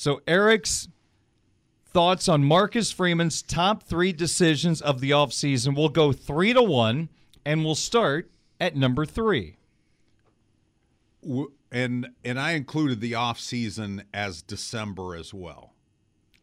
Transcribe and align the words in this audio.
So 0.00 0.22
Eric's 0.26 0.88
thoughts 1.84 2.26
on 2.26 2.42
Marcus 2.42 2.90
Freeman's 2.90 3.42
top 3.42 3.82
three 3.82 4.14
decisions 4.14 4.80
of 4.80 5.02
the 5.02 5.10
offseason. 5.10 5.76
We'll 5.76 5.90
go 5.90 6.10
three 6.10 6.54
to 6.54 6.62
one, 6.62 7.10
and 7.44 7.66
we'll 7.66 7.74
start 7.74 8.30
at 8.58 8.74
number 8.74 9.04
three. 9.04 9.58
And 11.70 12.08
and 12.24 12.40
I 12.40 12.52
included 12.52 13.02
the 13.02 13.14
off 13.14 13.38
season 13.38 14.04
as 14.14 14.40
December 14.40 15.16
as 15.16 15.34
well. 15.34 15.74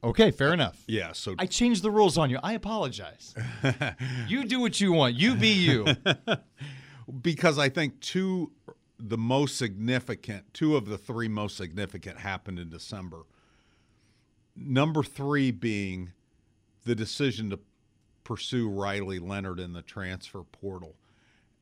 Okay, 0.03 0.29
fair 0.29 0.53
enough. 0.53 0.83
Yeah, 0.85 1.13
so 1.13 1.33
I 1.39 1.47
changed 1.47 1.81
the 1.81 1.89
rules 1.89 2.15
on 2.15 2.29
you. 2.29 2.37
I 2.43 2.53
apologize. 2.53 3.33
you 4.27 4.43
do 4.45 4.59
what 4.59 4.79
you 4.79 4.93
want. 4.93 5.15
You 5.15 5.33
be 5.33 5.53
you. 5.53 5.87
because 7.23 7.57
I 7.57 7.69
think 7.69 8.01
two 8.01 8.51
the 8.99 9.17
most 9.17 9.57
significant, 9.57 10.53
two 10.53 10.75
of 10.75 10.85
the 10.85 10.97
three 10.99 11.27
most 11.27 11.57
significant 11.57 12.19
happened 12.19 12.59
in 12.59 12.69
December. 12.69 13.23
Number 14.57 15.03
3 15.03 15.51
being 15.51 16.13
the 16.83 16.95
decision 16.95 17.49
to 17.51 17.59
pursue 18.23 18.69
Riley 18.69 19.19
Leonard 19.19 19.59
in 19.59 19.73
the 19.73 19.81
transfer 19.81 20.43
portal. 20.43 20.95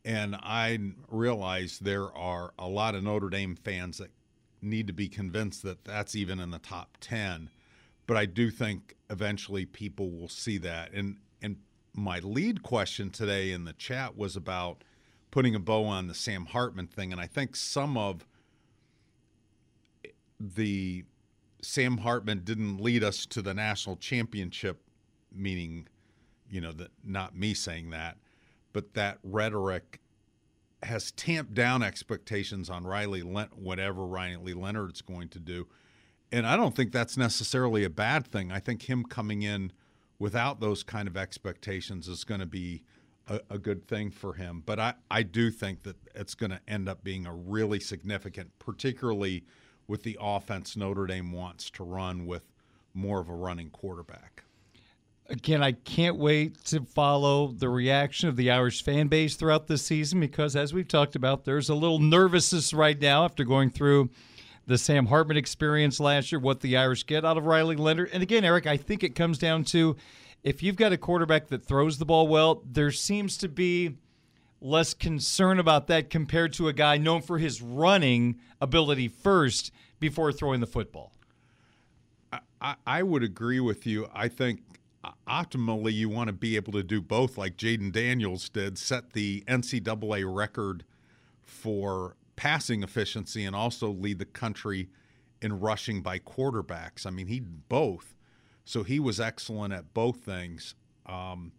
And 0.04 0.36
I 0.36 0.80
realize 1.10 1.80
there 1.80 2.16
are 2.16 2.54
a 2.58 2.68
lot 2.68 2.96
of 2.96 3.04
Notre 3.04 3.30
Dame 3.30 3.56
fans 3.56 3.98
that 3.98 4.12
need 4.62 4.88
to 4.88 4.94
be 4.94 5.08
convinced 5.10 5.64
that 5.64 5.84
that's 5.84 6.16
even 6.16 6.40
in 6.40 6.52
the 6.52 6.60
top 6.60 6.98
10 7.02 7.50
but 8.08 8.18
I 8.18 8.26
do 8.26 8.50
think 8.50 8.96
eventually 9.10 9.66
people 9.66 10.12
will 10.12 10.30
see 10.30 10.58
that. 10.60 10.92
And 10.94 11.18
and 11.42 11.58
my 11.94 12.20
lead 12.20 12.64
question 12.64 13.10
today 13.10 13.52
in 13.52 13.66
the 13.66 13.74
chat 13.74 14.18
was 14.18 14.36
about 14.36 14.84
putting 15.32 15.56
a 15.56 15.60
bow 15.60 15.86
on 15.86 16.08
the 16.08 16.14
Sam 16.14 16.46
Hartman 16.46 16.88
thing, 16.88 17.12
and 17.12 17.20
I 17.20 17.28
think 17.28 17.56
some 17.56 17.98
of 17.98 18.26
the 20.40 21.04
Sam 21.66 21.98
Hartman 21.98 22.42
didn't 22.44 22.80
lead 22.80 23.04
us 23.04 23.26
to 23.28 23.42
the 23.42 23.54
national 23.54 23.98
championship, 23.98 24.82
meaning, 25.34 25.88
you 26.50 26.62
know, 26.62 26.72
that 26.74 26.92
not 27.04 27.36
me 27.36 27.54
saying 27.54 27.90
that, 27.92 28.18
but 28.74 28.94
that 28.94 29.20
rhetoric 29.24 30.00
has 30.84 31.12
tamped 31.12 31.54
down 31.54 31.82
expectations 31.82 32.70
on 32.70 32.86
Riley, 32.86 33.24
Lent, 33.24 33.58
whatever 33.58 34.06
Riley 34.06 34.54
Leonard's 34.54 35.02
going 35.02 35.30
to 35.30 35.40
do 35.40 35.68
and 36.32 36.46
I 36.46 36.58
don't 36.58 36.76
think 36.76 36.92
that's 36.92 37.18
necessarily 37.18 37.84
a 37.84 37.90
bad 37.90 38.28
thing. 38.28 38.52
I 38.52 38.60
think 38.60 38.90
him 38.90 39.04
coming 39.04 39.42
in 39.42 39.72
without 40.20 40.60
those 40.60 40.84
kind 40.84 41.08
of 41.08 41.16
expectations 41.16 42.08
is 42.08 42.24
going 42.24 42.40
to 42.40 42.46
be 42.46 42.84
a, 43.28 43.40
a, 43.50 43.58
good 43.58 43.88
thing 43.88 44.12
for 44.12 44.34
him. 44.34 44.64
But 44.66 44.80
I, 44.80 44.94
I 45.10 45.24
do 45.24 45.52
think 45.52 45.84
that 45.84 45.96
it's 46.14 46.36
going 46.36 46.52
to 46.52 46.60
end 46.68 46.90
up 46.90 47.04
being 47.04 47.26
a 47.26 47.34
really 47.34 47.80
significant, 47.80 48.52
particularly 48.60 49.46
with 49.88 50.04
the 50.04 50.18
offense 50.20 50.76
Notre 50.76 51.06
Dame 51.06 51.32
wants 51.32 51.70
to 51.72 51.84
run 51.84 52.26
with 52.26 52.44
more 52.94 53.20
of 53.20 53.30
a 53.30 53.34
running 53.34 53.70
quarterback. 53.70 54.44
Again, 55.28 55.64
I 55.64 55.72
can't 55.72 56.18
wait 56.18 56.64
to 56.66 56.82
follow 56.82 57.48
the 57.48 57.68
reaction 57.68 58.30
of 58.30 58.36
the 58.36 58.52
Irish 58.52 58.84
fan 58.84 59.08
base 59.08 59.36
throughout 59.36 59.68
this 59.68 59.82
season 59.82 60.20
because, 60.20 60.56
as 60.56 60.74
we've 60.74 60.88
talked 60.88 61.16
about, 61.16 61.46
there's 61.46 61.70
a 61.70 61.76
little 61.76 62.00
nervousness 62.00 62.74
right 62.74 63.00
now 63.00 63.26
after 63.26 63.44
going 63.44 63.70
through– 63.70 64.10
the 64.68 64.78
Sam 64.78 65.06
Hartman 65.06 65.38
experience 65.38 66.00
last 66.00 66.32
year, 66.32 66.40
what 66.40 66.62
the 66.62 66.78
Irish 66.78 67.06
get 67.06 67.24
out 67.24 67.38
of 67.38 67.46
Riley 67.46 67.76
Leonard. 67.76 68.10
And 68.14 68.24
again, 68.24 68.44
Eric, 68.44 68.68
I 68.68 68.78
think 68.78 69.04
it 69.04 69.16
comes 69.16 69.38
down 69.38 69.64
to 69.66 69.96
if 70.44 70.64
you've 70.64 70.76
got 70.76 70.92
a 70.92 70.98
quarterback 70.98 71.48
that 71.48 71.66
throws 71.66 71.98
the 71.98 72.06
ball 72.06 72.28
well, 72.28 72.62
there 72.66 72.92
seems 72.92 73.38
to 73.38 73.48
be 73.48 73.96
less 74.66 74.94
concern 74.94 75.60
about 75.60 75.88
that 75.88 76.10
compared 76.10 76.52
to 76.54 76.68
a 76.68 76.74
guy 76.74 76.98
known 76.98 77.22
for 77.22 77.38
his 77.38 77.62
running 77.62 78.40
ability 78.60 79.08
first 79.08 79.72
before 80.00 80.32
throwing 80.32 80.60
the 80.60 80.68
football. 80.68 81.14
I, 82.60 82.76
I 82.86 83.04
would 83.04 83.24
agree 83.24 83.60
with 83.60 83.86
you. 83.86 84.08
I 84.14 84.28
think 84.28 84.62
optimally 85.28 85.94
you 85.94 86.10
want 86.10 86.28
to 86.28 86.34
be 86.34 86.56
able 86.56 86.74
to 86.74 86.84
do 86.84 87.00
both, 87.00 87.38
like 87.38 87.58
Jayden 87.58 87.92
Daniels 87.92 88.50
did, 88.50 88.78
set 88.78 89.14
the 89.14 89.44
NCAA 89.48 90.26
record 90.28 90.84
for 91.44 92.16
passing 92.36 92.82
efficiency 92.82 93.46
and 93.46 93.56
also 93.56 93.90
lead 93.90 94.18
the 94.18 94.26
country 94.26 94.90
in 95.42 95.60
rushing 95.60 96.02
by 96.02 96.18
quarterbacks. 96.18 97.06
I 97.06 97.12
mean, 97.12 97.28
he 97.28 97.40
both. 97.40 98.16
So 98.64 98.82
he 98.82 99.00
was 99.00 99.20
excellent 99.20 99.74
at 99.74 99.94
both 99.94 100.18
things. 100.18 100.74
Um, 101.06 101.52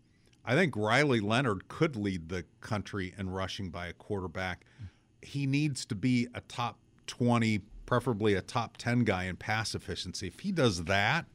I 0.46 0.54
think 0.54 0.76
Riley 0.76 1.20
Leonard 1.20 1.68
could 1.68 1.96
lead 1.96 2.28
the 2.28 2.44
country 2.60 3.14
in 3.18 3.30
rushing 3.30 3.70
by 3.70 3.88
a 3.88 3.92
quarterback. 3.92 4.64
He 5.20 5.46
needs 5.46 5.84
to 5.86 5.94
be 5.94 6.28
a 6.34 6.40
top 6.42 6.78
20, 7.08 7.60
preferably 7.84 8.34
a 8.34 8.42
top 8.42 8.76
10 8.76 9.00
guy 9.00 9.24
in 9.24 9.36
pass 9.36 9.74
efficiency. 9.74 10.28
If 10.28 10.40
he 10.40 10.52
does 10.52 10.84
that, 10.84 11.26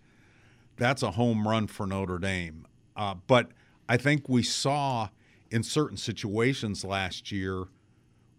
that's 0.78 1.04
a 1.04 1.12
home 1.12 1.48
run 1.48 1.68
for 1.68 1.86
Notre 1.86 2.20
Dame. 2.20 2.66
Uh, 2.96 3.16
but 3.28 3.52
I 3.90 3.98
think 3.98 4.30
we 4.30 4.44
saw 4.44 5.10
in 5.50 5.64
certain 5.64 5.98
situations 5.98 6.86
last 6.86 7.32
year– 7.32 7.66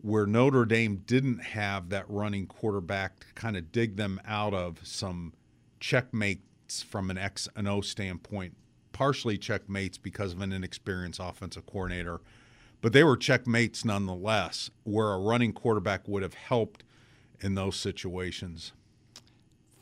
where 0.02 0.26
Notre 0.26 0.64
Dame 0.64 0.96
didn't 1.06 1.38
have 1.38 1.88
that 1.90 2.04
running 2.08 2.46
quarterback 2.46 3.20
to 3.20 3.26
kind 3.34 3.56
of 3.56 3.70
dig 3.72 3.96
them 3.96 4.20
out 4.26 4.52
of 4.52 4.80
some 4.82 5.32
checkmates 5.80 6.82
from 6.82 7.08
an 7.08 7.16
X 7.16 7.48
and 7.54 7.68
O 7.68 7.80
standpoint, 7.80 8.56
partially 8.92 9.38
checkmates 9.38 9.98
because 9.98 10.32
of 10.32 10.40
an 10.40 10.52
inexperienced 10.52 11.20
offensive 11.22 11.66
coordinator, 11.66 12.20
but 12.80 12.92
they 12.92 13.04
were 13.04 13.16
checkmates 13.16 13.84
nonetheless, 13.84 14.70
where 14.84 15.12
a 15.12 15.18
running 15.18 15.52
quarterback 15.52 16.06
would 16.06 16.22
have 16.22 16.34
helped 16.34 16.84
in 17.40 17.54
those 17.54 17.76
situations. 17.76 18.72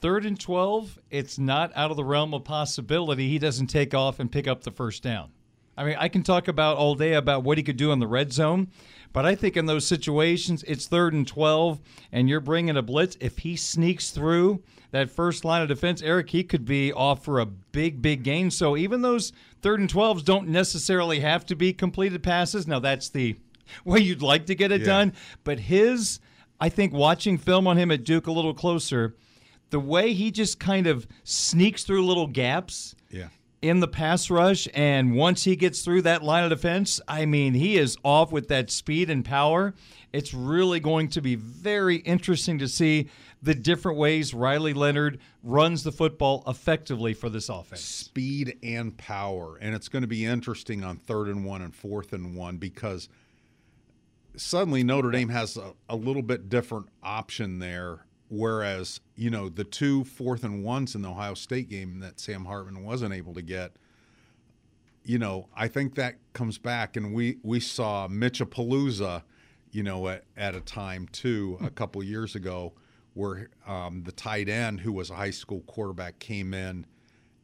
Third 0.01 0.25
and 0.25 0.41
12, 0.41 0.99
it's 1.11 1.39
not 1.39 1.73
out 1.75 1.91
of 1.91 1.97
the 1.97 2.05
realm 2.05 2.33
of 2.33 2.45
possibility 2.45 3.29
he 3.29 3.39
doesn't 3.39 3.67
take 3.67 3.93
off 3.93 4.19
and 4.19 4.33
pick 4.33 4.47
up 4.47 4.63
the 4.63 4.71
first 4.71 5.03
down. 5.03 5.31
I 5.77 5.85
mean, 5.85 5.97
I 5.99 6.09
can 6.09 6.23
talk 6.23 6.49
about 6.49 6.77
all 6.77 6.95
day 6.95 7.15
about 7.15 7.43
what 7.43 7.59
he 7.59 7.65
could 7.65 7.77
do 7.77 7.93
in 7.93 8.01
the 8.01 8.07
red 8.07 8.33
zone, 8.33 8.69
but 9.13 9.27
I 9.27 9.35
think 9.35 9.57
in 9.57 9.67
those 9.67 9.87
situations, 9.87 10.63
it's 10.65 10.87
third 10.87 11.13
and 11.13 11.27
12, 11.27 11.81
and 12.13 12.29
you're 12.29 12.41
bringing 12.41 12.77
a 12.77 12.83
blitz. 12.83 13.17
If 13.21 13.39
he 13.39 13.57
sneaks 13.57 14.11
through 14.11 14.63
that 14.93 15.11
first 15.11 15.45
line 15.45 15.63
of 15.63 15.69
defense, 15.69 16.01
Eric, 16.03 16.31
he 16.31 16.45
could 16.45 16.65
be 16.65 16.93
off 16.93 17.25
for 17.25 17.41
a 17.41 17.47
big, 17.47 18.01
big 18.01 18.23
gain. 18.23 18.51
So 18.51 18.77
even 18.77 19.03
those 19.03 19.33
third 19.63 19.81
and 19.81 19.93
12s 19.93 20.25
don't 20.25 20.49
necessarily 20.49 21.21
have 21.21 21.45
to 21.47 21.57
be 21.57 21.73
completed 21.73 22.23
passes. 22.23 22.67
Now, 22.67 22.79
that's 22.79 23.09
the 23.09 23.37
way 23.85 24.01
you'd 24.01 24.23
like 24.23 24.47
to 24.47 24.55
get 24.55 24.71
it 24.71 24.83
yeah. 24.83 24.87
done. 24.87 25.13
But 25.43 25.59
his, 25.59 26.21
I 26.61 26.69
think, 26.69 26.93
watching 26.93 27.37
film 27.37 27.67
on 27.67 27.77
him 27.77 27.91
at 27.91 28.05
Duke 28.05 28.29
a 28.29 28.33
little 28.33 28.55
closer, 28.55 29.17
the 29.71 29.81
way 29.81 30.13
he 30.13 30.31
just 30.31 30.61
kind 30.61 30.87
of 30.87 31.07
sneaks 31.25 31.83
through 31.83 32.07
little 32.07 32.27
gaps. 32.27 32.95
Yeah 33.11 33.29
in 33.63 33.81
the 33.81 33.89
pass 33.89 34.31
rush. 34.31 34.69
And 34.75 35.15
once 35.15 35.45
he 35.45 35.57
gets 35.57 35.83
through 35.83 36.03
that 36.03 36.23
line 36.23 36.45
of 36.45 36.51
defense, 36.51 37.01
I 37.07 37.27
mean, 37.27 37.55
he 37.55 37.77
is 37.77 37.97
off 38.05 38.33
with 38.33 38.49
that 38.49 38.71
speed 38.71 39.11
and 39.11 39.25
power. 39.25 39.75
It's 40.13 40.35
really 40.35 40.81
going 40.81 41.09
to 41.11 41.21
be 41.21 41.35
very 41.35 41.97
interesting 41.97 42.59
to 42.59 42.69
see 42.69 43.09
the 43.43 43.55
different 43.55 43.99
ways 43.99 44.35
Riley 44.35 44.75
Leonard 44.75 45.19
runs 45.43 45.83
the 45.83 45.93
football 45.93 46.43
effectively 46.47 47.15
for 47.15 47.29
this 47.29 47.49
offense. 47.49 47.83
Speed 47.83 48.59
and 48.63 48.97
power. 48.97 49.57
And 49.61 49.75
it's 49.75 49.89
going 49.89 50.03
to 50.03 50.09
be 50.09 50.25
interesting 50.25 50.85
on 50.85 50.97
third 50.97 51.29
and 51.29 51.45
one 51.45 51.63
and 51.63 51.75
fourth 51.75 52.13
and 52.13 52.37
one 52.37 52.57
because 52.57 53.09
suddenly 54.37 54.83
Notre 54.83 55.11
Dame 55.11 55.29
has 55.29 55.57
a, 55.57 55.73
a 55.89 55.97
little 55.97 56.23
bit 56.23 56.49
different 56.49 56.89
option 57.03 57.59
there 57.59 58.01
Whereas, 58.33 59.01
you 59.17 59.29
know, 59.29 59.49
the 59.49 59.65
two 59.65 60.05
fourth 60.05 60.45
and 60.45 60.63
ones 60.63 60.95
in 60.95 61.03
the 61.03 61.11
Ohio 61.11 61.35
State 61.35 61.69
game 61.69 61.99
that 61.99 62.21
Sam 62.21 62.45
Hartman 62.45 62.85
wasn't 62.85 63.13
able 63.13 63.35
to 63.35 63.43
get, 63.43 63.73
you 65.03 65.19
know, 65.19 65.49
I 65.57 65.67
think 65.67 65.97
that 65.97 66.15
comes 66.33 66.57
back. 66.57 66.97
And 66.97 67.13
we, 67.13 67.39
we 67.43 67.59
saw 67.59 68.07
Mitchapalooza, 68.07 69.25
you 69.73 69.83
know, 69.83 70.07
at, 70.07 70.23
at 70.37 70.55
a 70.55 70.61
time 70.61 71.09
too, 71.11 71.59
a 71.61 71.71
couple 71.71 72.01
years 72.05 72.37
ago, 72.37 72.73
where 73.15 73.51
um, 73.67 74.05
the 74.05 74.13
tight 74.13 74.49
end, 74.49 74.79
who 74.79 74.93
was 74.93 75.11
a 75.11 75.17
high 75.17 75.31
school 75.31 75.63
quarterback, 75.63 76.21
came 76.21 76.55
in 76.55 76.87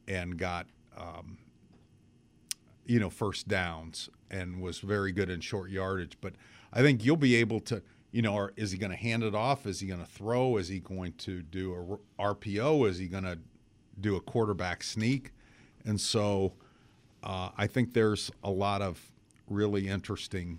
and 0.06 0.38
got, 0.38 0.68
um, 0.96 1.36
you 2.84 3.00
know, 3.00 3.10
first 3.10 3.48
downs 3.48 4.08
and 4.30 4.62
was 4.62 4.78
very 4.78 5.10
good 5.10 5.30
in 5.30 5.40
short 5.40 5.68
yardage. 5.68 6.16
But 6.20 6.34
I 6.72 6.80
think 6.82 7.04
you'll 7.04 7.16
be 7.16 7.34
able 7.34 7.58
to– 7.62 7.82
you 8.12 8.22
know, 8.22 8.34
or 8.34 8.52
is 8.56 8.70
he 8.70 8.78
going 8.78 8.90
to 8.90 8.96
hand 8.96 9.22
it 9.22 9.34
off? 9.34 9.66
Is 9.66 9.80
he 9.80 9.86
going 9.86 10.00
to 10.00 10.10
throw? 10.10 10.56
Is 10.56 10.68
he 10.68 10.80
going 10.80 11.12
to 11.18 11.42
do 11.42 12.00
a 12.18 12.34
RPO? 12.34 12.88
Is 12.88 12.98
he 12.98 13.08
going 13.08 13.24
to 13.24 13.38
do 14.00 14.16
a 14.16 14.20
quarterback 14.20 14.82
sneak? 14.82 15.32
And 15.84 16.00
so 16.00 16.54
uh, 17.22 17.50
I 17.56 17.66
think 17.66 17.92
there's 17.92 18.30
a 18.42 18.50
lot 18.50 18.82
of 18.82 19.00
really 19.48 19.88
interesting 19.88 20.58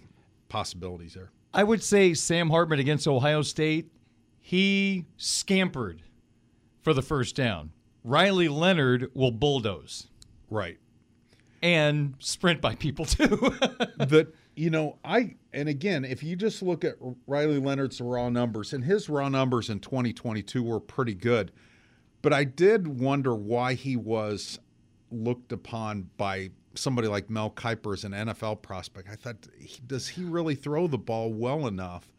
possibilities 0.49 1.13
there. 1.13 1.31
I 1.53 1.63
would 1.63 1.83
say 1.83 2.13
Sam 2.13 2.49
Hartman 2.49 2.79
against 2.79 3.07
Ohio 3.07 3.41
State, 3.41 3.91
he 4.39 5.05
scampered 5.17 6.03
for 6.81 6.93
the 6.93 7.01
first 7.01 7.35
down. 7.35 7.71
Riley 8.03 8.47
Leonard 8.47 9.11
will 9.13 9.31
bulldoze. 9.31 10.07
Right. 10.50 10.77
And 11.61 12.15
sprint 12.19 12.61
by 12.61 12.75
people 12.75 13.05
too. 13.05 13.25
the 13.97 14.31
you 14.57 14.71
know, 14.71 14.98
I 15.06 15.36
and 15.54 15.69
again, 15.69 16.04
if 16.04 16.24
you 16.24 16.36
just 16.36 16.63
look 16.63 16.83
at 16.83 16.95
Riley 17.27 17.59
Leonard's 17.59 18.01
raw 18.01 18.27
numbers, 18.30 18.74
and 18.74 18.83
his 18.83 19.07
raw 19.07 19.30
numbers 19.30 19.69
in 19.69 19.80
2022 19.80 20.63
were 20.63 20.80
pretty 20.80 21.13
good. 21.13 21.51
But 22.24 22.33
I 22.33 22.44
did 22.44 22.88
wonder 22.88 23.36
why 23.36 23.75
he 23.75 23.95
was 23.95 24.59
looked 25.12 25.51
upon 25.51 26.09
by 26.18 26.50
somebody 26.74 27.07
like 27.07 27.30
Mel 27.30 27.51
Kiper 27.51 27.94
as 27.94 28.04
an 28.04 28.13
NFL 28.13 28.63
prospect. 28.63 29.07
I 29.09 29.15
thought, 29.15 29.48
does 29.86 30.07
he 30.07 30.24
really 30.24 30.56
throw 30.56 30.88
the 30.88 30.98
ball 30.98 31.31
well 31.31 31.68
enough? 31.68 32.12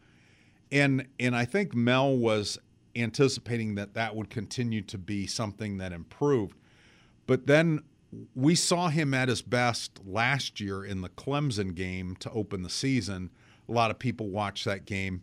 And 0.71 1.07
and 1.19 1.35
I 1.35 1.43
think 1.43 1.75
Mel 1.75 2.15
was 2.15 2.57
anticipating 2.95 3.75
that 3.75 3.95
that 3.95 4.15
would 4.15 4.29
continue 4.29 4.81
to 4.83 4.97
be 4.97 5.27
something 5.27 5.77
that 5.79 5.91
improved. 5.91 6.55
But 7.27 7.47
then 7.47 7.81
we 8.35 8.55
saw 8.55 8.89
him 8.89 9.13
at 9.13 9.29
his 9.29 9.41
best 9.41 9.99
last 10.05 10.59
year 10.59 10.83
in 10.83 11.01
the 11.01 11.09
Clemson 11.09 11.75
game 11.75 12.15
to 12.17 12.31
open 12.31 12.63
the 12.63 12.69
season. 12.69 13.29
A 13.67 13.71
lot 13.71 13.91
of 13.91 13.99
people 13.99 14.29
watched 14.29 14.65
that 14.65 14.85
game. 14.85 15.21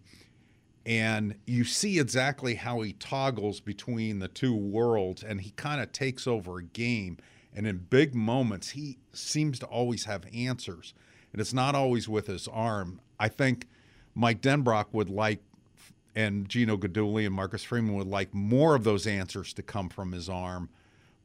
And 0.84 1.34
you 1.46 1.64
see 1.64 1.98
exactly 1.98 2.54
how 2.54 2.80
he 2.82 2.92
toggles 2.92 3.58
between 3.58 4.20
the 4.20 4.28
two 4.28 4.54
worlds 4.54 5.24
and 5.24 5.40
he 5.40 5.50
kind 5.50 5.80
of 5.80 5.90
takes 5.90 6.28
over 6.28 6.58
a 6.58 6.62
game. 6.62 7.18
And 7.52 7.66
in 7.66 7.78
big 7.90 8.14
moments 8.14 8.70
he 8.70 8.98
seems 9.12 9.58
to 9.60 9.66
always 9.66 10.04
have 10.04 10.24
answers. 10.32 10.94
And 11.32 11.40
it's 11.40 11.52
not 11.52 11.74
always 11.74 12.08
with 12.08 12.28
his 12.28 12.46
arm. 12.46 13.00
I 13.18 13.28
think 13.28 13.66
mike 14.14 14.40
denbrock 14.40 14.86
would 14.92 15.10
like 15.10 15.42
and 16.14 16.48
gino 16.48 16.76
guidugli 16.76 17.26
and 17.26 17.34
marcus 17.34 17.62
freeman 17.62 17.94
would 17.94 18.06
like 18.06 18.32
more 18.32 18.74
of 18.74 18.84
those 18.84 19.06
answers 19.06 19.52
to 19.54 19.62
come 19.62 19.88
from 19.88 20.12
his 20.12 20.28
arm. 20.28 20.68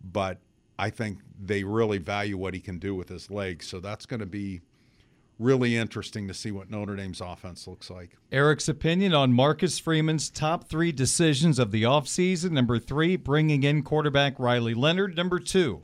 But 0.03 0.39
i 0.81 0.89
think 0.89 1.19
they 1.39 1.63
really 1.63 1.97
value 1.97 2.37
what 2.37 2.53
he 2.53 2.59
can 2.59 2.77
do 2.77 2.93
with 2.93 3.07
his 3.07 3.31
legs 3.31 3.65
so 3.67 3.79
that's 3.79 4.05
going 4.05 4.19
to 4.19 4.25
be 4.25 4.61
really 5.41 5.75
interesting 5.75 6.27
to 6.27 6.33
see 6.33 6.51
what 6.51 6.69
Notre 6.69 6.95
Dame's 6.95 7.19
offense 7.19 7.67
looks 7.67 7.89
like. 7.89 8.15
Eric's 8.31 8.69
opinion 8.69 9.13
on 9.13 9.33
Marcus 9.33 9.79
Freeman's 9.79 10.29
top 10.29 10.69
three 10.69 10.91
decisions 10.91 11.57
of 11.57 11.71
the 11.71 11.81
offseason. 11.81 12.51
Number 12.51 12.77
three, 12.77 13.15
bringing 13.15 13.63
in 13.63 13.81
quarterback 13.81 14.37
Riley 14.37 14.75
Leonard. 14.75 15.17
Number 15.17 15.39
two. 15.39 15.81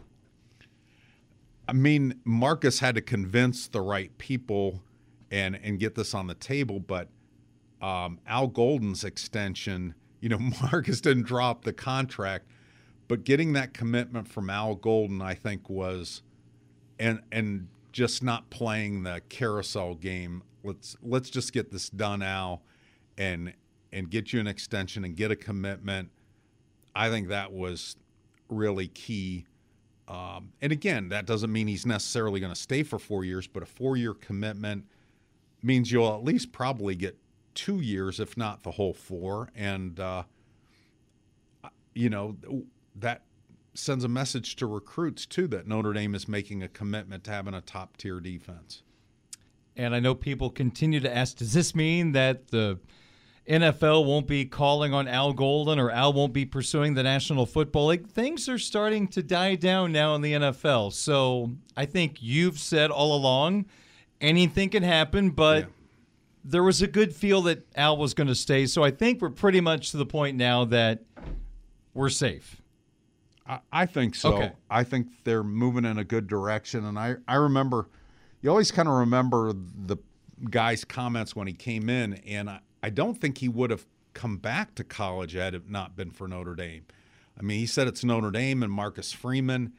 I 1.67 1.73
mean, 1.73 2.21
Marcus 2.23 2.79
had 2.79 2.95
to 2.95 3.01
convince 3.01 3.67
the 3.67 3.81
right 3.81 4.15
people 4.17 4.81
and 5.29 5.59
and 5.61 5.79
get 5.79 5.95
this 5.95 6.13
on 6.13 6.27
the 6.27 6.35
table, 6.35 6.79
but 6.79 7.09
um, 7.81 8.19
Al 8.25 8.47
Golden's 8.47 9.03
extension, 9.03 9.93
you 10.21 10.29
know, 10.29 10.39
Marcus 10.61 11.01
didn't 11.01 11.23
drop 11.25 11.63
the 11.63 11.73
contract, 11.73 12.47
but 13.07 13.23
getting 13.23 13.53
that 13.53 13.73
commitment 13.73 14.27
from 14.27 14.49
Al 14.49 14.75
Golden, 14.75 15.21
I 15.21 15.33
think 15.33 15.69
was 15.69 16.21
and 16.99 17.21
and 17.31 17.67
just 17.91 18.23
not 18.23 18.49
playing 18.49 19.03
the 19.03 19.21
carousel 19.29 19.95
game. 19.95 20.43
Let's 20.63 20.97
let's 21.01 21.29
just 21.29 21.53
get 21.53 21.71
this 21.71 21.89
done, 21.89 22.21
Al, 22.21 22.63
and 23.17 23.53
and 23.91 24.09
get 24.09 24.33
you 24.33 24.39
an 24.39 24.47
extension 24.47 25.05
and 25.05 25.15
get 25.15 25.31
a 25.31 25.35
commitment. 25.35 26.09
I 26.95 27.09
think 27.09 27.29
that 27.29 27.51
was 27.51 27.95
really 28.49 28.87
key. 28.87 29.45
Um, 30.07 30.53
and 30.61 30.71
again, 30.71 31.09
that 31.09 31.25
doesn't 31.25 31.51
mean 31.51 31.67
he's 31.67 31.85
necessarily 31.85 32.39
going 32.39 32.53
to 32.53 32.59
stay 32.59 32.83
for 32.83 32.97
four 32.97 33.25
years, 33.25 33.45
but 33.45 33.61
a 33.61 33.65
four-year 33.65 34.13
commitment 34.13 34.85
means 35.61 35.91
you'll 35.91 36.13
at 36.13 36.23
least 36.23 36.53
probably 36.53 36.95
get 36.95 37.17
two 37.53 37.81
years, 37.81 38.21
if 38.21 38.37
not 38.37 38.63
the 38.63 38.71
whole 38.71 38.93
four. 38.93 39.49
And 39.53 39.99
uh, 39.99 40.23
you 41.97 42.09
know 42.09 42.37
that 42.99 43.23
sends 43.73 44.03
a 44.03 44.07
message 44.07 44.55
to 44.55 44.65
recruits 44.65 45.25
too 45.25 45.47
that 45.47 45.67
Notre 45.67 45.93
Dame 45.93 46.15
is 46.15 46.27
making 46.27 46.63
a 46.63 46.67
commitment 46.67 47.23
to 47.25 47.31
having 47.31 47.53
a 47.53 47.61
top 47.61 47.97
tier 47.97 48.19
defense. 48.19 48.81
And 49.75 49.93
I 49.95 49.99
know 49.99 50.15
people 50.15 50.49
continue 50.49 50.99
to 50.99 51.15
ask, 51.15 51.37
does 51.37 51.53
this 51.53 51.75
mean 51.75 52.13
that 52.13 52.47
the 52.47 52.79
NFL 53.47 54.05
won't 54.05 54.25
be 54.25 54.45
calling 54.45 54.93
on 54.93 55.07
Al 55.07 55.33
Golden 55.33 55.79
or 55.79 55.91
Al 55.91 56.11
won't 56.11 56.33
be 56.33 56.45
pursuing 56.45 56.95
the 56.95 57.03
National 57.03 57.45
Football 57.45 57.87
League? 57.87 58.07
Things 58.07 58.49
are 58.49 58.57
starting 58.57 59.07
to 59.09 59.21
die 59.21 59.55
down 59.55 59.91
now 59.91 60.15
in 60.15 60.21
the 60.21 60.33
NFL. 60.33 60.93
So 60.93 61.51
I 61.77 61.85
think 61.85 62.17
you've 62.19 62.57
said 62.57 62.89
all 62.89 63.15
along 63.15 63.65
anything 64.19 64.69
can 64.69 64.83
happen, 64.83 65.29
but. 65.31 65.63
Yeah. 65.63 65.69
There 66.49 66.63
was 66.63 66.81
a 66.81 66.87
good 66.87 67.13
feel 67.13 67.41
that 67.41 67.67
Al 67.75 67.97
was 67.97 68.13
going 68.13 68.27
to 68.27 68.35
stay. 68.35 68.67
So 68.67 68.81
I 68.81 68.89
think 68.89 69.21
we're 69.21 69.31
pretty 69.31 69.59
much 69.59 69.91
to 69.91 69.97
the 69.97 70.05
point 70.05 70.37
now 70.37 70.63
that 70.63 71.03
we're 71.93 72.07
safe. 72.07 72.61
I, 73.47 73.59
I 73.71 73.85
think 73.85 74.15
so. 74.15 74.35
Okay. 74.35 74.51
I 74.69 74.83
think 74.83 75.07
they're 75.23 75.43
moving 75.43 75.85
in 75.85 75.97
a 75.97 76.03
good 76.03 76.27
direction. 76.27 76.85
And 76.85 76.99
I, 76.99 77.15
I 77.27 77.35
remember, 77.35 77.87
you 78.41 78.49
always 78.49 78.71
kind 78.71 78.87
of 78.87 78.95
remember 78.95 79.53
the 79.53 79.97
guy's 80.49 80.85
comments 80.85 81.35
when 81.35 81.47
he 81.47 81.53
came 81.53 81.89
in, 81.89 82.15
and 82.25 82.49
I, 82.49 82.59
I 82.83 82.89
don't 82.89 83.19
think 83.19 83.39
he 83.39 83.49
would 83.49 83.71
have 83.71 83.85
come 84.13 84.37
back 84.37 84.75
to 84.75 84.83
college 84.83 85.33
had 85.33 85.55
it 85.55 85.69
not 85.69 85.95
been 85.95 86.11
for 86.11 86.27
Notre 86.27 86.55
Dame. 86.55 86.85
I 87.39 87.43
mean, 87.43 87.59
he 87.59 87.65
said 87.65 87.87
it's 87.87 88.03
Notre 88.03 88.31
Dame 88.31 88.63
and 88.63 88.71
Marcus 88.71 89.11
Freeman, 89.13 89.73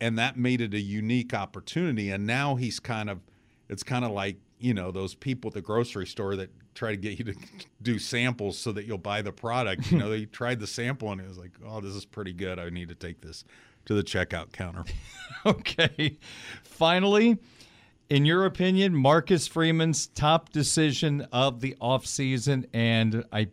and 0.00 0.18
that 0.18 0.36
made 0.36 0.60
it 0.60 0.74
a 0.74 0.80
unique 0.80 1.34
opportunity. 1.34 2.10
And 2.10 2.26
now 2.26 2.56
he's 2.56 2.80
kind 2.80 3.08
of, 3.08 3.20
it's 3.68 3.82
kind 3.82 4.04
of 4.04 4.10
like, 4.10 4.36
you 4.64 4.72
know, 4.72 4.90
those 4.90 5.14
people 5.14 5.48
at 5.48 5.54
the 5.54 5.60
grocery 5.60 6.06
store 6.06 6.36
that 6.36 6.50
try 6.74 6.90
to 6.90 6.96
get 6.96 7.18
you 7.18 7.24
to 7.26 7.34
do 7.82 7.98
samples 7.98 8.58
so 8.58 8.72
that 8.72 8.86
you'll 8.86 8.96
buy 8.96 9.20
the 9.20 9.30
product. 9.30 9.92
You 9.92 9.98
know, 9.98 10.08
they 10.10 10.24
tried 10.24 10.58
the 10.58 10.66
sample 10.66 11.12
and 11.12 11.20
it 11.20 11.28
was 11.28 11.36
like, 11.36 11.52
oh, 11.66 11.82
this 11.82 11.94
is 11.94 12.06
pretty 12.06 12.32
good. 12.32 12.58
I 12.58 12.70
need 12.70 12.88
to 12.88 12.94
take 12.94 13.20
this 13.20 13.44
to 13.84 13.94
the 13.94 14.02
checkout 14.02 14.52
counter. 14.52 14.84
okay. 15.46 16.16
Finally, 16.62 17.36
in 18.08 18.24
your 18.24 18.46
opinion, 18.46 18.96
Marcus 18.96 19.46
Freeman's 19.46 20.06
top 20.06 20.48
decision 20.48 21.26
of 21.30 21.60
the 21.60 21.76
offseason, 21.82 22.66
and 22.72 23.22
I 23.30 23.48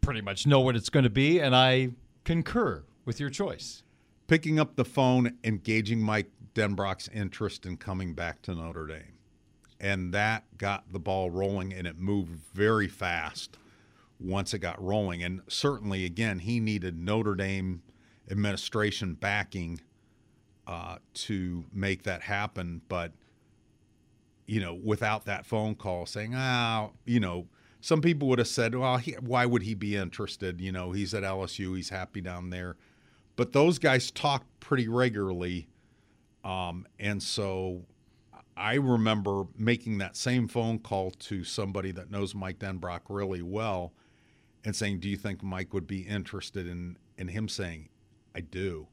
pretty 0.00 0.22
much 0.22 0.46
know 0.46 0.60
what 0.60 0.76
it's 0.76 0.88
going 0.88 1.04
to 1.04 1.10
be, 1.10 1.40
and 1.40 1.54
I 1.54 1.90
concur 2.24 2.84
with 3.04 3.20
your 3.20 3.28
choice. 3.28 3.82
Picking 4.28 4.58
up 4.58 4.76
the 4.76 4.84
phone, 4.84 5.36
engaging 5.44 6.00
Mike 6.00 6.30
Denbrock's 6.54 7.08
interest 7.08 7.66
in 7.66 7.76
coming 7.76 8.14
back 8.14 8.40
to 8.42 8.54
Notre 8.54 8.86
Dame 8.86 9.15
and 9.86 10.12
that 10.12 10.42
got 10.58 10.92
the 10.92 10.98
ball 10.98 11.30
rolling 11.30 11.72
and 11.72 11.86
it 11.86 11.96
moved 11.96 12.40
very 12.52 12.88
fast 12.88 13.56
once 14.18 14.52
it 14.52 14.58
got 14.58 14.82
rolling. 14.82 15.22
And 15.22 15.42
certainly, 15.46 16.04
again, 16.04 16.40
he 16.40 16.58
needed 16.58 16.98
Notre 16.98 17.36
Dame 17.36 17.82
administration 18.28 19.14
backing 19.14 19.80
uh, 20.66 20.96
to 21.14 21.64
make 21.72 22.02
that 22.02 22.22
happen. 22.22 22.82
But, 22.88 23.12
you 24.46 24.60
know, 24.60 24.74
without 24.74 25.24
that 25.26 25.46
phone 25.46 25.76
call 25.76 26.04
saying, 26.04 26.32
ah, 26.34 26.90
you 27.04 27.20
know, 27.20 27.46
some 27.80 28.00
people 28.00 28.26
would 28.26 28.40
have 28.40 28.48
said, 28.48 28.74
well, 28.74 28.96
he, 28.96 29.12
why 29.12 29.46
would 29.46 29.62
he 29.62 29.74
be 29.74 29.94
interested? 29.94 30.60
You 30.60 30.72
know, 30.72 30.90
he's 30.90 31.14
at 31.14 31.22
LSU, 31.22 31.76
he's 31.76 31.90
happy 31.90 32.20
down 32.20 32.50
there. 32.50 32.74
But 33.36 33.52
those 33.52 33.78
guys 33.78 34.10
talk 34.10 34.46
pretty 34.58 34.88
regularly. 34.88 35.68
Um, 36.42 36.88
and 36.98 37.22
so 37.22 37.82
I 38.56 38.74
remember 38.74 39.44
making 39.56 39.98
that 39.98 40.16
same 40.16 40.48
phone 40.48 40.78
call 40.78 41.10
to 41.10 41.44
somebody 41.44 41.92
that 41.92 42.10
knows 42.10 42.34
Mike 42.34 42.58
Denbrock 42.58 43.02
really 43.08 43.42
well 43.42 43.92
and 44.64 44.74
saying, 44.74 45.00
Do 45.00 45.08
you 45.08 45.16
think 45.16 45.42
Mike 45.42 45.74
would 45.74 45.86
be 45.86 46.00
interested 46.00 46.66
in, 46.66 46.96
in 47.18 47.28
him 47.28 47.48
saying, 47.48 47.90
I 48.34 48.40
do? 48.40 48.88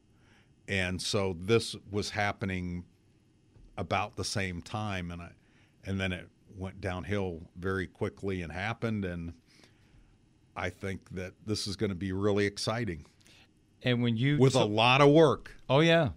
And 0.68 1.00
so 1.00 1.36
this 1.40 1.76
was 1.90 2.10
happening 2.10 2.84
about 3.76 4.16
the 4.16 4.24
same 4.24 4.62
time 4.62 5.10
and 5.10 5.20
I 5.20 5.30
and 5.84 6.00
then 6.00 6.12
it 6.12 6.28
went 6.56 6.80
downhill 6.80 7.40
very 7.56 7.86
quickly 7.86 8.42
and 8.42 8.52
happened 8.52 9.04
and 9.04 9.34
I 10.56 10.70
think 10.70 11.00
that 11.10 11.32
this 11.44 11.66
is 11.66 11.76
going 11.76 11.90
to 11.90 11.96
be 11.96 12.12
really 12.12 12.46
exciting. 12.46 13.04
And 13.82 14.02
when 14.02 14.16
you 14.16 14.38
with 14.38 14.54
a 14.54 14.64
lot 14.64 15.00
of 15.00 15.10
work. 15.10 15.56
Oh 15.68 15.80
yeah. 15.80 16.10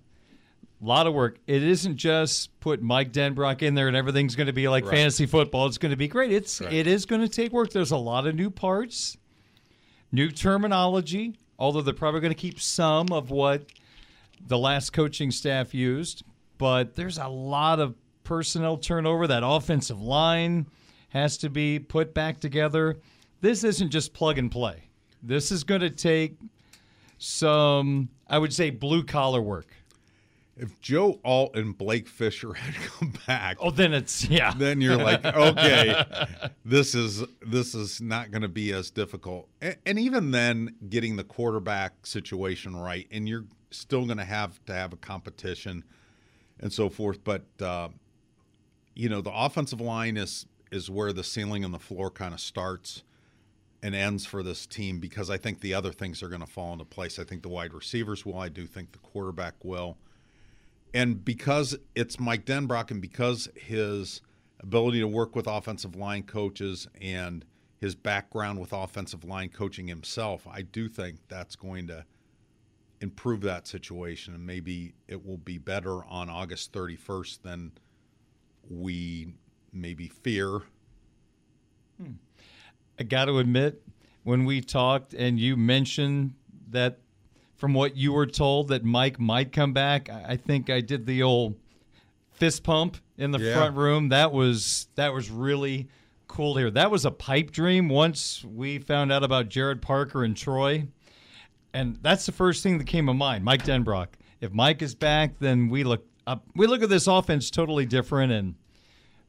A 0.81 0.85
lot 0.85 1.07
of 1.07 1.13
work. 1.13 1.39
It 1.47 1.63
isn't 1.63 1.97
just 1.97 2.59
put 2.59 2.81
Mike 2.81 3.11
Denbrock 3.11 3.63
in 3.63 3.73
there 3.73 3.87
and 3.87 3.97
everything's 3.97 4.35
going 4.35 4.47
to 4.47 4.53
be 4.53 4.67
like 4.67 4.85
right. 4.85 4.93
fantasy 4.93 5.25
football. 5.25 5.65
It's 5.65 5.79
going 5.79 5.89
to 5.89 5.97
be 5.97 6.07
great. 6.07 6.31
It's 6.31 6.61
right. 6.61 6.71
it 6.71 6.85
is 6.85 7.05
going 7.05 7.21
to 7.21 7.27
take 7.27 7.51
work. 7.51 7.71
There's 7.71 7.91
a 7.91 7.97
lot 7.97 8.27
of 8.27 8.35
new 8.35 8.51
parts, 8.51 9.17
new 10.11 10.29
terminology. 10.29 11.35
Although 11.59 11.81
they're 11.81 11.95
probably 11.95 12.21
going 12.21 12.33
to 12.33 12.39
keep 12.39 12.59
some 12.59 13.11
of 13.11 13.31
what 13.31 13.65
the 14.45 14.59
last 14.59 14.93
coaching 14.93 15.31
staff 15.31 15.73
used, 15.73 16.23
but 16.59 16.95
there's 16.95 17.17
a 17.17 17.27
lot 17.27 17.79
of 17.79 17.95
personnel 18.23 18.77
turnover. 18.77 19.25
That 19.25 19.41
offensive 19.43 19.99
line 19.99 20.67
has 21.09 21.37
to 21.37 21.49
be 21.49 21.79
put 21.79 22.13
back 22.13 22.39
together. 22.39 22.97
This 23.41 23.63
isn't 23.63 23.89
just 23.89 24.13
plug 24.13 24.37
and 24.37 24.51
play. 24.51 24.83
This 25.23 25.51
is 25.51 25.63
going 25.63 25.81
to 25.81 25.89
take 25.89 26.37
some, 27.17 28.09
I 28.27 28.37
would 28.37 28.53
say, 28.53 28.69
blue 28.69 29.03
collar 29.03 29.41
work 29.41 29.67
if 30.59 30.79
Joe 30.81 31.19
Alt 31.23 31.55
and 31.55 31.77
Blake 31.77 32.07
Fisher 32.07 32.53
had 32.53 32.73
come 32.75 33.13
back, 33.27 33.57
oh, 33.59 33.71
then 33.71 33.93
it's 33.93 34.27
yeah. 34.27 34.53
Then 34.57 34.81
you're 34.81 34.97
like, 34.97 35.23
okay, 35.23 36.03
this 36.65 36.95
is 36.95 37.23
this 37.45 37.75
is 37.75 38.01
not 38.01 38.31
going 38.31 38.41
to 38.41 38.47
be 38.47 38.73
as 38.73 38.89
difficult. 38.89 39.47
And, 39.61 39.77
and, 39.85 39.99
even 39.99 40.31
then, 40.31 40.75
getting 40.89 41.15
the 41.15 41.23
quarterback 41.23 42.05
situation 42.05 42.75
right, 42.75 43.07
and 43.11 43.27
you're 43.27 43.45
still 43.71 44.05
going 44.05 44.17
to 44.17 44.25
have 44.25 44.63
to 44.65 44.73
have 44.73 44.93
a 44.93 44.97
competition 44.97 45.83
and 46.59 46.73
so 46.73 46.89
forth. 46.89 47.23
But 47.23 47.45
uh, 47.61 47.89
you 48.95 49.09
know, 49.09 49.21
the 49.21 49.33
offensive 49.33 49.81
line 49.81 50.17
is 50.17 50.45
is 50.71 50.89
where 50.89 51.13
the 51.13 51.23
ceiling 51.23 51.63
and 51.63 51.73
the 51.73 51.79
floor 51.79 52.09
kind 52.09 52.33
of 52.33 52.39
starts. 52.39 53.03
and 53.83 53.93
ends 53.93 54.25
for 54.25 54.41
this 54.41 54.65
team 54.65 54.99
because 54.99 55.29
I 55.29 55.37
think 55.37 55.61
the 55.61 55.75
other 55.75 55.91
things 55.91 56.23
are 56.23 56.29
going 56.29 56.41
to 56.41 56.47
fall 56.47 56.73
into 56.73 56.83
place. 56.83 57.19
I 57.19 57.23
think 57.23 57.43
the 57.43 57.49
wide 57.49 57.75
receivers 57.75 58.25
will. 58.25 58.39
I 58.39 58.49
do 58.49 58.65
think 58.65 58.91
the 58.91 58.97
quarterback 58.97 59.53
will. 59.63 59.97
And 60.93 61.23
because 61.23 61.77
it's 61.95 62.19
Mike 62.19 62.45
Denbrock 62.45 62.91
and 62.91 63.01
because 63.01 63.49
his 63.55 64.21
ability 64.59 64.99
to 64.99 65.07
work 65.07 65.35
with 65.35 65.47
offensive 65.47 65.95
line 65.95 66.23
coaches 66.23 66.87
and 67.01 67.45
his 67.79 67.93
background 67.93 68.59
with 68.59 68.73
offensive 68.73 69.23
line 69.23 69.49
coaching 69.49 69.87
himself, 69.87 70.47
I 70.49 70.61
do 70.63 70.89
think 70.89 71.17
that's 71.27 71.55
going 71.55 71.87
to 71.87 72.05
improve 73.01 73.41
that 73.41 73.67
situation. 73.67 74.33
And 74.33 74.45
maybe 74.45 74.93
it 75.07 75.23
will 75.25 75.37
be 75.37 75.57
better 75.57 76.03
on 76.05 76.29
August 76.29 76.73
31st 76.73 77.41
than 77.43 77.71
we 78.69 79.33
maybe 79.71 80.07
fear. 80.07 80.61
Hmm. 82.01 82.13
I 82.99 83.03
got 83.03 83.25
to 83.25 83.37
admit, 83.37 83.83
when 84.23 84.45
we 84.45 84.61
talked 84.61 85.13
and 85.13 85.39
you 85.39 85.55
mentioned 85.55 86.33
that 86.69 86.99
from 87.57 87.73
what 87.73 87.97
you 87.97 88.13
were 88.13 88.25
told 88.25 88.69
that 88.69 88.83
Mike 88.83 89.19
might 89.19 89.51
come 89.51 89.73
back, 89.73 90.09
I 90.09 90.37
think 90.37 90.69
I 90.69 90.81
did 90.81 91.05
the 91.05 91.23
old 91.23 91.55
fist 92.31 92.63
pump 92.63 92.97
in 93.17 93.31
the 93.31 93.39
yeah. 93.39 93.53
front 93.55 93.75
room. 93.75 94.09
That 94.09 94.31
was 94.31 94.87
that 94.95 95.13
was 95.13 95.29
really 95.29 95.89
cool 96.27 96.53
to 96.53 96.59
hear. 96.59 96.71
That 96.71 96.91
was 96.91 97.05
a 97.05 97.11
pipe 97.11 97.51
dream 97.51 97.89
once 97.89 98.43
we 98.43 98.79
found 98.79 99.11
out 99.11 99.23
about 99.23 99.49
Gerad 99.49 99.81
Parker 99.81 100.23
and 100.23 100.35
Troy. 100.37 100.87
And 101.73 101.97
that's 102.01 102.25
the 102.25 102.31
first 102.31 102.63
thing 102.63 102.77
that 102.77 102.87
came 102.87 103.07
to 103.07 103.13
mind. 103.13 103.43
Mike 103.43 103.63
Denbrock. 103.63 104.07
If 104.39 104.53
Mike 104.53 104.81
is 104.81 104.95
back, 104.95 105.39
then 105.39 105.69
we 105.69 105.83
look 105.83 106.05
up 106.25 106.43
we 106.55 106.67
look 106.67 106.83
at 106.83 106.89
this 106.89 107.07
offense 107.07 107.49
totally 107.49 107.85
different 107.85 108.31
and 108.31 108.55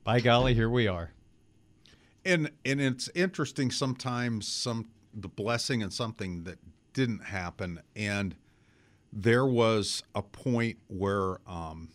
by 0.05 0.21
golly, 0.21 0.55
here 0.55 0.71
we 0.71 0.87
are 0.89 1.13
and 2.29 2.51
and 2.65 2.81
it's 2.81 3.09
interesting 3.15 3.71
sometimes 3.71 4.47
some 4.47 4.87
the 5.15 5.29
blessing 5.29 5.83
and 5.83 5.93
something 5.93 6.45
that 6.45 6.59
didn't 6.99 7.27
happen. 7.27 7.81
And 7.95 8.35
there 9.13 9.47
was 9.47 10.03
a 10.17 10.23
point 10.23 10.79
where 10.89 11.39
um, 11.47 11.91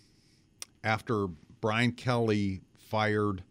after 0.81 1.27
Brian 1.59 1.91
Kelly 1.91 2.61
fired 2.77 3.43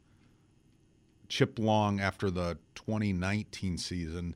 Chip 1.29 1.59
Long 1.59 2.01
after 2.01 2.31
the 2.31 2.57
2019 2.75 3.77
season 3.77 4.35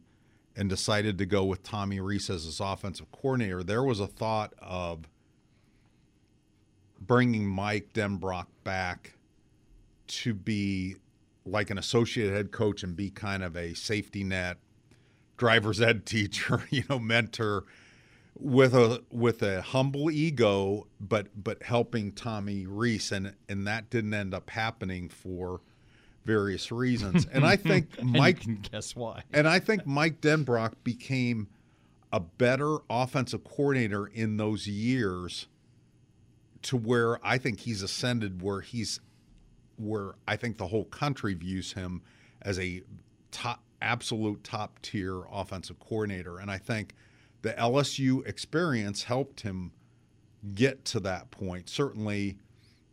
and 0.55 0.69
decided 0.69 1.17
to 1.17 1.25
go 1.25 1.43
with 1.47 1.63
Tommy 1.63 2.01
Rees 2.01 2.29
as 2.29 2.45
his 2.45 2.61
offensive 2.61 3.11
coordinator, 3.13 3.63
there 3.63 3.83
was 3.83 3.99
a 3.99 4.07
thought 4.07 4.53
of 4.61 5.09
bringing 7.01 7.47
Mike 7.47 7.95
Denbrock 7.95 8.49
back 8.63 9.15
to 10.09 10.35
be 10.35 10.97
like 11.47 11.71
an 11.71 11.79
associate 11.79 12.31
head 12.31 12.53
coach 12.53 12.83
and 12.83 12.95
be 12.95 13.09
kind 13.09 13.43
of 13.43 13.57
a 13.57 13.73
safety 13.73 14.23
net, 14.23 14.59
driver's 15.37 15.81
ed 15.81 16.07
teacher, 16.07 16.65
you 16.71 16.85
know, 16.89 16.99
mentor 16.99 17.65
with 18.39 18.75
a 18.75 19.03
with 19.11 19.43
a 19.43 19.63
humble 19.63 20.11
ego, 20.11 20.87
but 21.01 21.29
but 21.43 21.63
helping 21.63 22.13
Tommy 22.13 22.67
Rees, 22.67 23.13
and 23.13 23.35
and 23.49 23.67
that 23.67 23.91
didn't 23.91 24.15
end 24.15 24.35
up 24.35 24.51
happening 24.51 25.09
for 25.09 25.61
various 26.25 26.71
reasons. 26.73 27.27
And 27.33 27.47
I 27.47 27.57
think 27.57 28.03
Mike 28.03 28.45
guess 28.71 28.95
why. 28.95 29.23
and 29.33 29.49
I 29.49 29.59
think 29.59 29.87
Mike 29.87 30.21
Denbrock 30.21 30.73
became 30.85 31.49
a 32.13 32.21
better 32.21 32.79
offensive 32.91 33.45
coordinator 33.45 34.07
in 34.07 34.37
those 34.37 34.67
years 34.67 35.49
to 36.63 36.77
where 36.77 37.25
I 37.25 37.39
think 37.39 37.61
he's 37.61 37.83
ascended 37.83 38.43
where 38.43 38.61
he's 38.61 39.01
where 39.77 40.15
I 40.27 40.37
think 40.37 40.59
the 40.59 40.67
whole 40.67 40.85
country 40.85 41.35
views 41.35 41.73
him 41.75 42.03
as 42.43 42.59
a 42.59 42.83
top, 43.31 43.63
absolute 43.81 44.43
top 44.45 44.81
tier 44.83 45.23
offensive 45.31 45.79
coordinator. 45.79 46.39
And 46.39 46.51
I 46.51 46.59
think 46.59 46.95
the 47.43 47.53
LSU 47.53 48.27
experience 48.27 49.05
helped 49.05 49.43
him 49.43 49.73
get 50.55 50.85
to 50.87 51.01
that 51.01 51.31
point. 51.31 51.69
Certainly, 51.69 52.39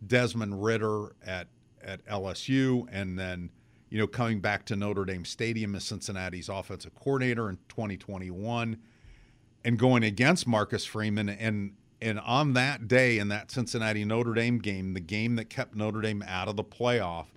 Desmond 0.05 0.63
Ridder 0.63 1.15
at 1.25 1.47
at 1.83 2.05
LSU, 2.05 2.87
and 2.91 3.17
then 3.17 3.49
you 3.89 3.97
know 3.97 4.07
coming 4.07 4.39
back 4.39 4.65
to 4.65 4.75
Notre 4.75 5.05
Dame 5.05 5.25
Stadium 5.25 5.75
as 5.75 5.83
Cincinnati's 5.83 6.49
offensive 6.49 6.95
coordinator 6.95 7.49
in 7.49 7.57
2021, 7.69 8.77
and 9.63 9.79
going 9.79 10.03
against 10.03 10.47
Marcus 10.47 10.85
Freeman 10.85 11.29
and 11.29 11.73
and 12.01 12.19
on 12.19 12.53
that 12.53 12.87
day 12.87 13.17
in 13.17 13.29
that 13.29 13.49
Cincinnati 13.49 14.03
Notre 14.03 14.33
Dame 14.33 14.59
game, 14.59 14.93
the 14.93 14.99
game 14.99 15.37
that 15.37 15.49
kept 15.49 15.73
Notre 15.75 16.01
Dame 16.01 16.23
out 16.27 16.49
of 16.49 16.57
the 16.57 16.63
playoff, 16.63 17.27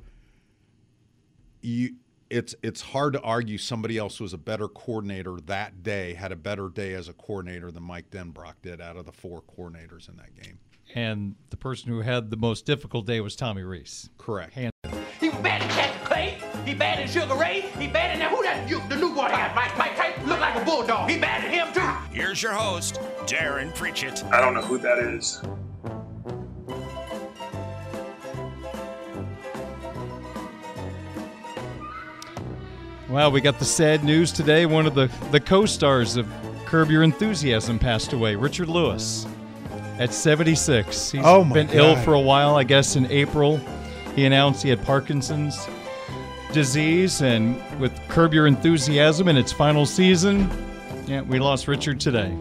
you 1.61 1.95
it's 2.31 2.55
it's 2.63 2.81
hard 2.81 3.13
to 3.15 3.21
argue 3.21 3.59
somebody 3.59 3.99
else 3.99 4.21
was 4.21 4.33
a 4.33 4.39
better 4.39 4.69
coordinator 4.69 5.37
that 5.47 5.83
day, 5.83 6.15
had 6.15 6.33
a 6.33 6.37
better 6.37 6.69
day 6.69 6.95
as 6.95 7.09
a 7.09 7.13
coordinator 7.13 7.71
than 7.71 7.83
Mike 7.83 8.11
Denbrock 8.11 8.55
did 8.63 8.81
out 8.81 8.97
of 8.97 9.07
the 9.07 9.13
four 9.13 9.43
coordinators 9.43 10.09
in 10.09 10.17
that 10.17 10.35
game. 10.41 10.59
And 10.95 11.35
the 11.51 11.57
person 11.57 11.91
who 11.91 12.01
had 12.01 12.31
the 12.31 12.37
most 12.37 12.65
difficult 12.65 13.07
day 13.07 13.21
was 13.21 13.37
Tommy 13.37 13.63
Rees. 13.63 14.09
Correct. 14.19 14.55
Hand- 14.55 14.73
he 15.21 15.29
was 15.29 15.39
bad 15.39 15.63
in 15.63 15.69
Captain 15.69 16.07
Clay. 16.07 16.39
He 16.65 16.75
bad 16.75 17.01
in 17.01 17.09
Sugar 17.09 17.35
Ray. 17.35 17.63
He 17.79 17.89
bad 17.89 18.13
in 18.13 18.21
that. 18.21 18.31
Who 18.31 18.43
that? 18.43 18.69
You, 18.69 18.81
the 18.89 18.97
new 18.97 19.11
boy 19.11 19.29
got 19.29 19.55
Mike 19.55 19.77
Mike 19.77 19.97
Tyson. 19.97 20.29
Look 20.29 20.41
like 20.41 20.57
a 20.61 20.65
bulldog. 20.65 21.11
He 21.11 21.19
bad 21.19 21.45
in 21.45 21.51
him 21.51 21.73
too. 21.73 22.15
Here's 22.15 22.43
your 22.43 22.53
host, 22.53 23.01
Darin 23.27 23.73
Pritchett. 23.73 24.25
I 24.25 24.41
don't 24.41 24.55
know 24.55 24.63
who 24.63 24.79
that 24.79 24.99
is. 24.99 25.43
Well, 33.17 33.33
we 33.33 33.41
got 33.41 33.59
the 33.59 33.65
sad 33.65 34.05
news 34.05 34.31
today. 34.31 34.67
One 34.67 34.85
of 34.85 34.95
the, 34.95 35.11
the 35.31 35.41
co 35.41 35.65
stars 35.65 36.19
of 36.19 36.31
Curb 36.67 36.91
Your 36.91 37.03
Enthusiasm 37.03 37.79
passed 37.79 38.13
away, 38.13 38.35
Richard 38.35 38.69
Lewis, 38.69 39.27
at 39.99 40.13
76. 40.13 41.13
He's 41.13 41.23
oh 41.25 41.43
been 41.43 41.67
God. 41.69 41.77
ill 41.77 41.97
for 41.97 42.13
a 42.13 42.21
while, 42.21 42.57
I 42.57 42.65
guess, 42.65 42.95
in 42.95 43.11
April. 43.11 43.57
He 44.15 44.27
announced 44.27 44.63
he 44.63 44.69
had 44.69 44.85
Parkinson's 44.85 45.67
disease, 46.53 47.23
and 47.23 47.59
with 47.81 47.99
Curb 48.09 48.35
Your 48.35 48.47
Enthusiasm 48.47 49.29
in 49.29 49.39
its 49.39 49.51
final 49.51 49.87
season, 49.87 50.51
yeah, 51.07 51.23
we 51.23 51.39
lost 51.39 51.69
Richard 51.69 51.99
today. 51.99 52.37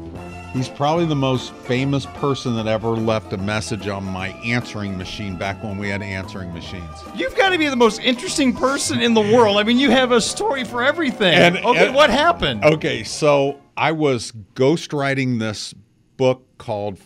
He's 0.56 0.70
probably 0.70 1.06
the 1.06 1.18
most 1.18 1.54
famous 1.54 2.06
person 2.06 2.56
that 2.56 2.66
ever 2.66 2.92
left 2.92 3.34
a 3.34 3.38
message 3.38 3.90
on 3.90 4.06
my 4.06 4.30
answering 4.30 4.98
machine 4.98 5.36
back 5.36 5.62
when 5.62 5.78
we 5.78 5.90
had 5.90 6.02
answering 6.02 6.54
machines. 6.54 7.04
You've 7.14 7.36
got 7.36 7.50
to 7.50 7.58
be 7.58 7.68
the 7.68 7.76
most 7.76 8.00
interesting 8.00 8.56
person 8.56 9.02
in 9.02 9.14
the 9.14 9.20
world. 9.20 9.58
I 9.58 9.64
mean, 9.64 9.78
you 9.78 9.92
have 9.92 10.14
a 10.14 10.22
story 10.22 10.64
for 10.64 10.82
everything. 10.82 11.34
And, 11.34 11.58
okay, 11.58 11.88
and, 11.88 11.94
what 11.94 12.10
happened? 12.10 12.64
Okay, 12.64 13.04
so 13.04 13.60
I 13.76 13.92
was 13.92 14.32
ghostwriting 14.54 15.40
this 15.40 15.74
book 16.16 16.48
called 16.58 17.00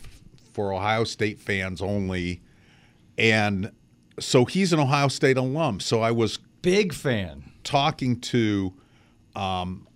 For 0.53 0.71
Ohio 0.71 1.03
State 1.03 1.39
Fans 1.39 1.81
Only, 1.81 2.41
and 3.17 3.71
so 4.19 4.45
he's 4.45 4.73
an 4.73 4.79
Ohio 4.79 5.07
State 5.07 5.37
alum. 5.37 5.79
So 5.79 6.01
I 6.01 6.11
was 6.11 6.37
big 6.61 6.93
fan 6.93 7.51
talking 7.63 8.19
to 8.19 8.75
um, 9.35 9.87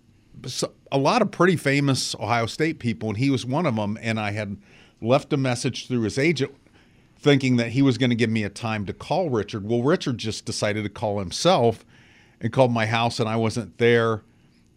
a 0.94 0.98
lot 0.98 1.22
of 1.22 1.32
pretty 1.32 1.56
famous 1.56 2.14
Ohio 2.14 2.46
State 2.46 2.78
people, 2.78 3.08
and 3.08 3.18
he 3.18 3.28
was 3.28 3.44
one 3.44 3.66
of 3.66 3.74
them. 3.74 3.98
And 4.00 4.18
I 4.20 4.30
had 4.30 4.56
left 5.02 5.32
a 5.32 5.36
message 5.36 5.88
through 5.88 6.02
his 6.02 6.18
agent 6.18 6.54
thinking 7.18 7.56
that 7.56 7.70
he 7.70 7.82
was 7.82 7.98
going 7.98 8.10
to 8.10 8.16
give 8.16 8.30
me 8.30 8.44
a 8.44 8.48
time 8.48 8.86
to 8.86 8.92
call 8.92 9.28
Richard. 9.28 9.68
Well, 9.68 9.82
Richard 9.82 10.18
just 10.18 10.44
decided 10.44 10.84
to 10.84 10.88
call 10.88 11.18
himself 11.18 11.84
and 12.40 12.52
called 12.52 12.70
my 12.70 12.86
house, 12.86 13.18
and 13.18 13.28
I 13.28 13.34
wasn't 13.34 13.76
there. 13.78 14.22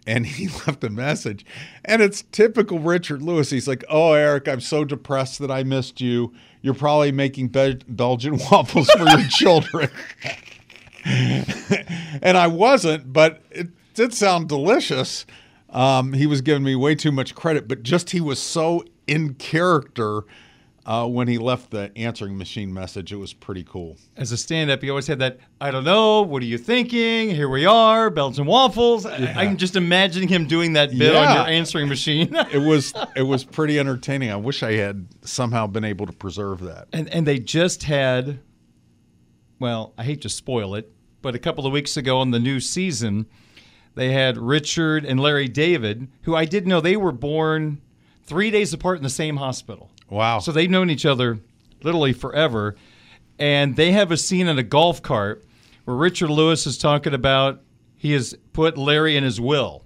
And 0.08 0.26
he 0.26 0.48
left 0.48 0.84
a 0.84 0.90
message. 0.90 1.46
And 1.86 2.02
it's 2.02 2.24
typical 2.32 2.80
Richard 2.80 3.22
Lewis. 3.22 3.52
He's 3.52 3.68
like, 3.68 3.86
Oh, 3.88 4.14
Eric, 4.14 4.48
I'm 4.48 4.62
so 4.62 4.84
depressed 4.86 5.38
that 5.40 5.52
I 5.52 5.62
missed 5.64 6.02
you. 6.02 6.34
You're 6.64 6.74
probably 6.74 7.12
making 7.12 7.50
Be- 7.50 7.80
Belgian 7.88 8.40
waffles 8.52 8.90
for 8.90 9.08
your 9.08 9.28
children. 9.28 9.90
and 11.06 12.38
I 12.38 12.48
wasn't, 12.48 13.14
but 13.14 13.44
it 13.52 13.68
did 13.94 14.16
sound 14.16 14.50
delicious. 14.50 15.28
Um, 15.70 16.14
he 16.14 16.26
was 16.28 16.42
giving 16.42 16.64
me 16.64 16.76
way 16.76 16.96
too 16.96 17.12
much 17.12 17.36
credit, 17.36 17.68
but 17.68 17.84
just 17.84 18.12
he 18.12 18.22
was 18.22 18.42
so 18.42 18.84
in 19.06 19.34
character 19.36 20.24
uh, 20.88 21.06
when 21.06 21.28
he 21.28 21.38
left 21.38 21.70
the 21.72 21.92
answering 21.98 22.38
machine 22.38 22.74
message. 22.74 23.12
It 23.12 23.18
was 23.18 23.34
pretty 23.34 23.66
cool. 23.66 23.98
As 24.16 24.32
a 24.32 24.38
stand 24.38 24.72
up, 24.72 24.82
he 24.82 24.90
always 24.90 25.06
had 25.06 25.20
that, 25.20 25.40
I 25.60 25.70
don't 25.70 25.84
know, 25.84 26.22
what 26.22 26.42
are 26.42 26.46
you 26.46 26.58
thinking? 26.58 27.30
Here 27.30 27.50
we 27.50 27.66
are, 27.66 28.10
Belgian 28.10 28.46
waffles. 28.46 29.04
Yeah. 29.04 29.34
I, 29.36 29.44
am 29.44 29.58
just 29.58 29.76
imagining 29.76 30.30
him 30.30 30.48
doing 30.48 30.74
that 30.74 30.92
bit 30.92 31.14
yeah. 31.14 31.20
on 31.20 31.36
your 31.36 31.46
answering 31.48 31.90
machine. 31.90 32.34
it 32.54 32.66
was 32.66 32.94
it 33.18 33.24
was 33.24 33.44
pretty 33.58 33.78
entertaining. 33.78 34.32
I 34.32 34.38
wish 34.38 34.64
I 34.64 34.74
had 34.74 35.08
somehow 35.22 35.68
been 35.68 35.84
able 35.84 36.06
to 36.06 36.14
preserve 36.14 36.62
that. 36.62 36.88
And 36.94 37.10
and 37.10 37.28
they 37.28 37.40
just 37.40 37.84
had 37.84 38.40
well, 39.60 39.94
I 39.98 40.04
hate 40.04 40.22
to 40.22 40.30
spoil 40.30 40.76
it, 40.76 40.92
but 41.22 41.36
a 41.36 41.40
couple 41.40 41.66
of 41.66 41.74
weeks 41.74 41.98
ago 41.98 42.20
on 42.20 42.32
the 42.32 42.40
new 42.40 42.60
season, 42.60 43.26
they 43.98 44.12
had 44.14 44.38
Richard 44.38 45.04
and 45.06 45.20
Larry 45.20 45.48
David, 45.48 46.08
who 46.22 46.36
I 46.36 46.46
didn't 46.46 46.70
know 46.70 46.80
they 46.80 46.96
were 46.98 47.12
born 47.12 47.82
three 48.26 48.52
days 48.52 48.72
apart 48.74 48.98
in 48.98 49.04
the 49.04 49.10
same 49.10 49.38
hospital. 49.38 49.90
Wow. 50.10 50.40
So 50.40 50.52
they've 50.52 50.70
known 50.70 50.90
each 50.90 51.06
other 51.06 51.40
literally 51.84 52.14
forever. 52.14 52.76
And 53.40 53.76
they 53.76 53.92
have 53.92 54.12
a 54.12 54.18
scene 54.18 54.48
in 54.48 54.58
a 54.58 54.64
golf 54.64 55.02
cart 55.02 55.46
where 55.86 55.98
Richard 55.98 56.30
Lewis 56.30 56.66
is 56.66 56.78
talking 56.78 57.14
about 57.14 57.62
he 57.96 58.12
has 58.14 58.36
put 58.54 58.78
Larry 58.78 59.18
in 59.18 59.24
his 59.24 59.40
will. 59.42 59.84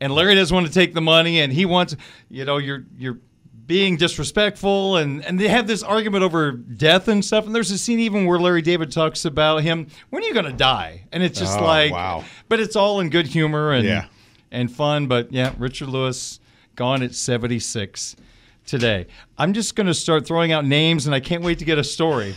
and 0.00 0.12
Larry 0.12 0.34
doesn't 0.34 0.54
want 0.54 0.66
to 0.66 0.72
take 0.72 0.92
the 0.94 1.00
money, 1.00 1.40
and 1.40 1.52
he 1.52 1.64
wants, 1.64 1.96
you 2.28 2.44
know, 2.44 2.58
you're 2.58 2.84
you're 2.98 3.18
being 3.66 3.96
disrespectful, 3.96 4.96
and 4.96 5.24
and 5.24 5.38
they 5.40 5.48
have 5.48 5.66
this 5.66 5.82
argument 5.82 6.22
over 6.24 6.52
death 6.52 7.08
and 7.08 7.24
stuff. 7.24 7.46
And 7.46 7.54
there's 7.54 7.70
a 7.70 7.78
scene 7.78 8.00
even 8.00 8.26
where 8.26 8.38
Larry 8.38 8.62
David 8.62 8.92
talks 8.92 9.24
about 9.24 9.62
him. 9.62 9.86
When 10.10 10.22
are 10.22 10.26
you 10.26 10.34
gonna 10.34 10.52
die? 10.52 11.04
And 11.12 11.22
it's 11.22 11.38
just 11.38 11.58
Oh, 11.58 11.64
like, 11.64 11.92
wow. 11.92 12.24
But 12.48 12.60
it's 12.60 12.76
all 12.76 13.00
in 13.00 13.08
good 13.10 13.26
humor 13.26 13.72
and 13.72 13.86
Yeah. 13.86 14.04
and 14.50 14.70
fun. 14.70 15.06
But 15.06 15.32
yeah, 15.32 15.52
Richard 15.58 15.88
Lewis 15.88 16.40
gone 16.76 17.02
at 17.02 17.14
76 17.14 18.16
today. 18.66 19.06
I'm 19.38 19.52
just 19.52 19.76
gonna 19.76 19.94
start 19.94 20.26
throwing 20.26 20.52
out 20.52 20.64
names, 20.64 21.06
and 21.06 21.14
I 21.14 21.20
can't 21.20 21.42
wait 21.42 21.58
to 21.60 21.64
get 21.64 21.78
a 21.78 21.84
story. 21.84 22.34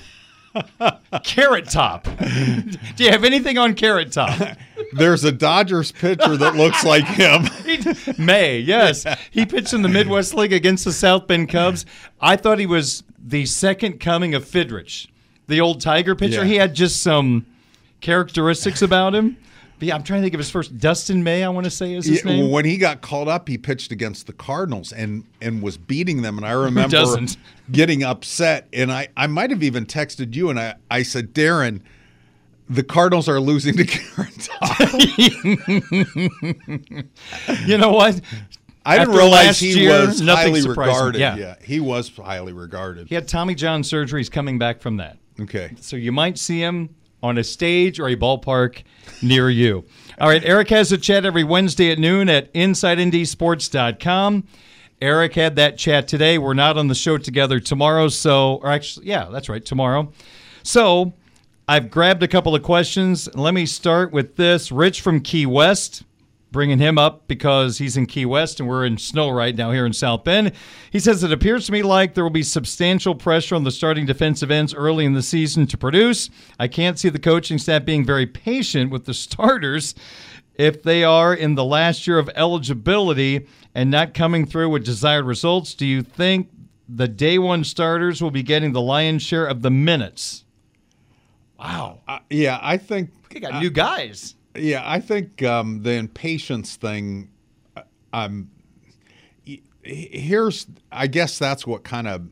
Carrot 1.24 1.70
Top. 1.70 2.04
Do 2.04 3.04
you 3.04 3.12
have 3.12 3.24
anything 3.24 3.58
on 3.58 3.74
Carrot 3.76 4.12
Top? 4.12 4.58
There's 4.94 5.24
a 5.24 5.32
Dodgers 5.32 5.92
pitcher 5.92 6.38
that 6.38 6.56
looks 6.56 6.84
like 6.84 7.06
him. 7.06 7.44
He- 7.66 8.14
May, 8.22 8.60
yes. 8.60 9.06
He 9.32 9.46
pitched 9.46 9.74
in 9.74 9.82
the 9.82 9.90
Midwest 9.90 10.34
League 10.34 10.54
against 10.54 10.86
the 10.86 10.94
South 10.94 11.28
Bend 11.28 11.50
Cubs. 11.50 11.86
I 12.22 12.36
thought 12.36 12.60
he 12.60 12.66
was 12.66 13.04
the 13.20 13.46
second 13.46 14.00
coming 14.00 14.34
of 14.34 14.46
Fidrych, 14.46 15.08
the 15.48 15.60
old 15.62 15.82
Tiger 15.82 16.16
pitcher. 16.16 16.42
Yeah. 16.42 16.46
He 16.46 16.56
had 16.56 16.74
just 16.74 17.02
some 17.02 17.46
characteristics 18.02 18.82
about 18.82 19.14
him. 19.14 19.38
But 19.80 19.88
yeah, 19.90 19.96
I'm 19.96 20.02
trying 20.04 20.22
to 20.22 20.26
think 20.26 20.34
of 20.34 20.40
his 20.40 20.50
first. 20.50 20.78
Dustin 20.80 21.24
May, 21.24 21.44
I 21.44 21.50
want 21.50 21.66
to 21.66 21.70
say 21.72 21.94
is 21.94 22.06
his 22.06 22.24
Yeah, 22.26 22.32
name. 22.32 22.50
when 22.52 22.66
he 22.66 22.78
got 22.78 23.02
called 23.02 23.28
up, 23.28 23.48
he 23.48 23.58
pitched 23.60 23.92
against 23.92 24.26
the 24.26 24.34
Cardinals 24.34 24.92
and 24.92 25.24
and 25.42 25.62
was 25.62 25.78
beating 25.78 26.24
them. 26.24 26.38
And 26.38 26.48
I 26.48 26.52
remember 26.52 27.06
getting 27.72 28.04
upset. 28.04 28.68
And 28.74 28.92
I, 28.92 29.10
I 29.16 29.28
might 29.28 29.52
have 29.52 29.62
even 29.62 29.86
texted 29.86 30.34
you 30.36 30.50
and 30.50 30.60
I, 30.60 30.76
I 30.90 31.04
said, 31.04 31.32
Darin, 31.34 31.84
the 32.70 32.82
Cardinals 32.84 33.30
are 33.30 33.40
losing 33.40 33.76
to 33.78 33.86
Top. 34.40 34.80
You 37.66 37.78
know 37.78 37.92
what? 37.92 38.20
I 38.86 38.98
didn't 38.98 39.10
After 39.10 39.20
realize 39.22 39.60
he 39.60 39.82
year, 39.82 40.08
was 40.08 40.22
nothing 40.22 40.54
highly 40.56 40.68
regarded. 40.68 41.20
Yeah. 41.20 41.56
he 41.64 41.80
was 41.80 42.10
highly 42.16 42.54
regarded. 42.54 43.08
He 43.10 43.16
had 43.16 43.28
Tommy 43.28 43.54
John 43.54 43.84
surgery. 43.84 44.22
He's 44.22 44.30
coming 44.30 44.58
back 44.58 44.80
from 44.82 44.98
that. 44.98 45.18
Okay. 45.40 45.74
So 45.82 45.96
you 45.98 46.12
might 46.12 46.38
see 46.38 46.60
him 46.60 46.90
on 47.22 47.38
a 47.38 47.44
stage 47.44 48.00
or 48.00 48.08
a 48.08 48.16
ballpark 48.16 48.84
near 49.22 49.50
you. 49.50 49.86
All 50.20 50.30
right, 50.30 50.44
Eric 50.44 50.70
has 50.70 50.92
a 50.92 50.98
chat 50.98 51.26
every 51.26 51.44
Wednesday 51.44 51.92
at 51.92 52.00
noon 52.00 52.30
at 52.30 52.54
InsideNDSports.com. 52.54 54.44
Eric 55.00 55.34
had 55.36 55.56
that 55.58 55.78
chat 55.78 56.08
today. 56.08 56.38
We're 56.38 56.56
not 56.56 56.78
on 56.78 56.88
the 56.88 56.96
show 56.96 57.18
together 57.18 57.60
tomorrow, 57.60 58.08
so 58.08 58.56
or 58.64 58.70
actually, 58.70 59.08
yeah, 59.08 59.30
that's 59.32 59.48
right, 59.48 59.64
tomorrow. 59.64 60.12
So 60.64 61.14
I've 61.68 61.92
grabbed 61.92 62.24
a 62.24 62.28
couple 62.28 62.56
of 62.56 62.64
questions. 62.64 63.30
Let 63.36 63.54
me 63.54 63.66
start 63.66 64.12
with 64.12 64.38
this. 64.38 64.72
Rich 64.72 65.02
from 65.02 65.20
Key 65.20 65.46
West 65.46 66.04
bringing 66.52 66.80
him 66.80 66.98
up 66.98 67.28
because 67.28 67.78
he's 67.78 67.98
in 67.98 68.06
Key 68.06 68.26
West 68.26 68.60
and 68.60 68.70
we're 68.70 68.86
in 68.86 68.98
snow 68.98 69.30
right 69.30 69.56
now 69.56 69.72
here 69.72 69.86
in 69.86 69.94
South 69.94 70.24
Bend. 70.24 70.54
He 70.92 71.00
says 71.00 71.24
it 71.24 71.32
appears 71.32 71.66
to 71.66 71.72
me 71.72 71.84
like 71.84 72.14
there 72.14 72.24
will 72.24 72.32
be 72.32 72.44
substantial 72.44 73.16
pressure 73.16 73.56
on 73.56 73.64
the 73.64 73.72
starting 73.72 74.06
defensive 74.06 74.50
ends 74.50 74.74
early 74.74 75.06
in 75.06 75.14
the 75.14 75.22
season 75.22 75.68
to 75.68 75.78
produce. 75.78 76.30
I 76.58 76.68
can't 76.68 76.98
see 76.98 77.10
the 77.10 77.20
coaching 77.20 77.58
staff 77.58 77.86
being 77.86 78.06
very 78.06 78.26
patient 78.26 78.92
with 78.92 79.06
the 79.06 79.14
starters 79.14 79.94
if 80.56 80.82
they 80.82 81.04
are 81.04 81.34
in 81.34 81.56
the 81.56 81.66
last 81.66 82.08
year 82.08 82.18
of 82.18 82.30
eligibility 82.36 83.46
and 83.76 83.92
not 83.92 84.14
coming 84.14 84.46
through 84.46 84.70
with 84.70 84.86
desired 84.86 85.26
results. 85.26 85.74
Do 85.74 85.86
you 85.86 86.02
think 86.02 86.50
the 86.90 87.08
day 87.08 87.38
one 87.38 87.64
starters 87.64 88.22
will 88.22 88.32
be 88.32 88.44
getting 88.44 88.72
the 88.72 88.82
lion's 88.82 89.22
share 89.22 89.46
of 89.46 89.62
the 89.62 89.70
minutes? 89.70 90.46
Wow. 91.60 92.00
Uh, 92.08 92.20
yeah, 92.30 92.60
I 92.62 92.78
think 92.78 93.12
They 93.30 93.40
got 93.40 93.62
new 93.62 93.70
guys. 93.70 94.36
Yeah, 94.58 94.84
I 94.86 95.00
think 95.00 95.44
um, 95.44 95.84
the 95.84 95.94
impatience 95.94 96.76
thing. 96.76 97.30
uh, 97.76 98.30
y- 99.46 99.62
here's, 99.84 100.68
I 100.92 101.08
guess 101.08 101.38
that's 101.40 101.66
what 101.68 101.84
kind 101.84 102.08
of 102.08 102.28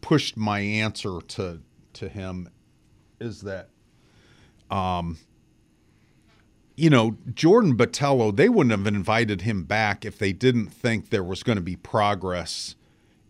pushed 0.00 0.36
my 0.36 0.60
answer 0.60 1.20
to 1.28 1.60
to 1.94 2.08
him, 2.08 2.48
is 3.20 3.42
that, 3.42 3.68
um, 4.70 5.18
you 6.76 6.90
know, 6.90 7.16
Jordan 7.34 7.76
Botelho, 7.76 8.34
they 8.34 8.48
wouldn't 8.48 8.72
have 8.76 8.86
invited 8.92 9.42
him 9.42 9.62
back 9.62 10.04
if 10.04 10.18
they 10.18 10.32
didn't 10.32 10.68
think 10.68 11.10
there 11.10 11.22
was 11.22 11.44
going 11.44 11.56
to 11.56 11.62
be 11.62 11.76
progress 11.76 12.74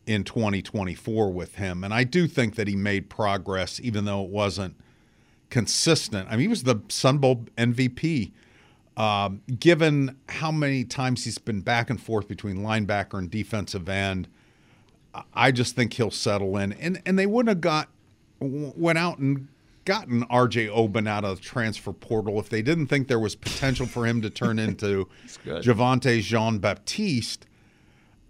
in 0.06 0.24
2024 0.24 1.30
with 1.30 1.56
him, 1.56 1.84
and 1.84 1.92
I 1.92 2.04
do 2.04 2.26
think 2.26 2.54
that 2.56 2.68
he 2.68 2.76
made 2.76 3.10
progress, 3.10 3.80
even 3.82 4.04
though 4.06 4.24
it 4.24 4.30
wasn't 4.30 4.76
consistent. 5.54 6.26
I 6.28 6.32
mean, 6.32 6.40
he 6.40 6.48
was 6.48 6.64
the 6.64 6.80
Sun 6.88 7.18
Bowl 7.18 7.44
MVP. 7.56 8.32
Um, 8.96 9.40
given 9.60 10.16
how 10.28 10.50
many 10.50 10.82
times 10.84 11.24
he's 11.24 11.38
been 11.38 11.60
back 11.60 11.90
and 11.90 12.00
forth 12.00 12.26
between 12.26 12.56
linebacker 12.58 13.18
and 13.20 13.30
defensive 13.30 13.88
end, 13.88 14.26
I- 15.32 15.52
just 15.52 15.76
think 15.76 15.92
he'll 15.92 16.10
settle 16.10 16.56
in. 16.56 16.72
And 16.72 17.00
and 17.06 17.16
they 17.16 17.26
wouldn't 17.26 17.48
have 17.50 17.60
got 17.60 17.88
went 18.40 18.98
out 18.98 19.18
and 19.18 19.46
gotten 19.84 20.24
R.J. 20.24 20.68
Oben 20.70 21.06
out 21.06 21.24
of 21.24 21.36
the 21.38 21.42
transfer 21.44 21.92
portal 21.92 22.40
if 22.40 22.48
they 22.48 22.62
didn't 22.62 22.88
think 22.88 23.06
there 23.06 23.20
was 23.20 23.36
potential 23.36 23.86
for 23.86 24.06
him 24.06 24.20
to 24.22 24.30
turn 24.30 24.58
into. 24.66 25.08
Javontae 25.62 26.20
Jean-Baptiste. 26.20 27.46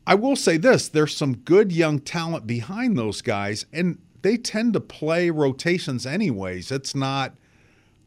I 0.06 0.14
will 0.14 0.36
say 0.36 0.58
this: 0.58 0.88
there's 0.88 1.16
some 1.16 1.36
good 1.38 1.72
young 1.72 2.00
talent 2.00 2.46
behind 2.46 2.98
those 2.98 3.22
guys, 3.22 3.64
and 3.72 3.98
they 4.24 4.36
tend 4.36 4.72
to 4.72 4.80
play 4.80 5.30
rotations 5.30 6.04
anyways. 6.06 6.72
It's 6.72 6.94
not, 6.94 7.34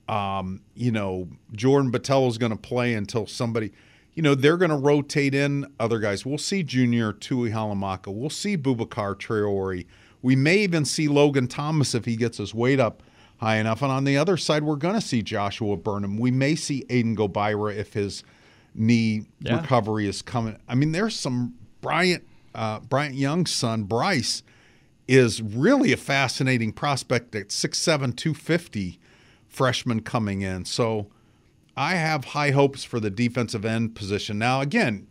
um, 0.10 0.62
you 0.76 0.92
know, 0.92 1.30
Jordan 1.54 1.92
Botelho's 1.92 2.38
going 2.38 2.52
to 2.52 2.58
play 2.58 2.94
until 2.94 3.28
somebody, 3.28 3.72
you 4.16 4.24
know, 4.24 4.36
they're 4.36 4.58
going 4.58 4.72
to 4.72 4.78
rotate 4.78 5.34
in 5.36 5.66
other 5.80 6.00
guys. 6.00 6.26
We'll 6.26 6.38
see 6.38 6.64
Junior 6.64 7.14
Tuihalamaka. 7.14 8.14
We'll 8.14 8.30
see 8.30 8.58
Boubacar 8.58 9.16
Traore. 9.16 9.86
We 10.22 10.36
may 10.36 10.58
even 10.60 10.84
see 10.86 11.08
Logan 11.08 11.48
Thomas 11.48 11.94
if 11.94 12.06
he 12.06 12.16
gets 12.16 12.38
his 12.40 12.54
weight 12.54 12.80
up 12.80 13.04
high 13.38 13.58
enough. 13.58 13.82
And 13.84 13.92
on 13.92 14.04
the 14.04 14.18
other 14.18 14.36
side, 14.38 14.64
we're 14.64 14.76
going 14.76 14.96
to 14.96 15.02
see 15.02 15.22
Joshua 15.22 15.78
Burnham. 15.78 16.18
We 16.18 16.32
may 16.32 16.56
see 16.56 16.84
Aiden 16.90 17.16
Gobaira 17.16 17.76
if 17.76 17.94
his 17.94 18.24
knee 18.74 19.26
Yeah. 19.40 19.62
recovery 19.62 20.08
is 20.08 20.22
coming. 20.22 20.58
I 20.68 20.76
mean, 20.76 20.92
there's 20.92 21.16
some 21.16 21.54
Bryant 21.82 22.24
uh, 22.56 22.80
Bryant 22.80 23.14
Young's 23.14 23.54
son 23.54 23.84
Bryce 23.84 24.42
is 25.08 25.42
really 25.42 25.94
a 25.94 25.98
fascinating 25.98 26.72
prospect 26.74 27.34
at 27.36 27.50
6'7", 27.50 28.16
250 28.16 29.00
freshman 29.48 30.02
coming 30.02 30.42
in. 30.42 30.66
So 30.66 31.08
I 31.76 31.96
have 31.96 32.26
high 32.26 32.52
hopes 32.52 32.84
for 32.84 33.00
the 33.00 33.10
defensive 33.10 33.66
end 33.66 33.96
position. 33.96 34.38
Now, 34.38 34.62
again, 34.62 35.08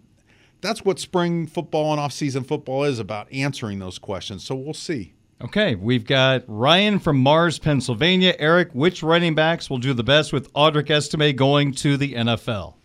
that's 0.61 0.85
what 0.85 0.98
spring 0.98 1.46
football 1.46 1.92
and 1.92 2.00
off-season 2.00 2.44
football 2.44 2.85
is 2.85 2.98
about 2.98 3.32
answering 3.32 3.78
those 3.78 3.98
questions. 3.98 4.44
So 4.44 4.54
we'll 4.54 4.74
see. 4.74 5.14
Okay, 5.42 5.74
we've 5.74 6.06
got 6.06 6.44
Ryan 6.46 6.98
from 6.98 7.18
Mars, 7.18 7.59
Pennsylvania. 7.59 8.35
Eric, 8.38 8.70
which 8.72 9.02
running 9.02 9.35
backs 9.35 9.68
will 9.68 9.78
do 9.78 9.92
the 9.92 10.02
best 10.02 10.32
with 10.32 10.50
Audric 10.54 10.90
Estime 10.90 11.37
going 11.37 11.72
to 11.72 11.98
the 11.98 12.14
NFL? 12.14 12.75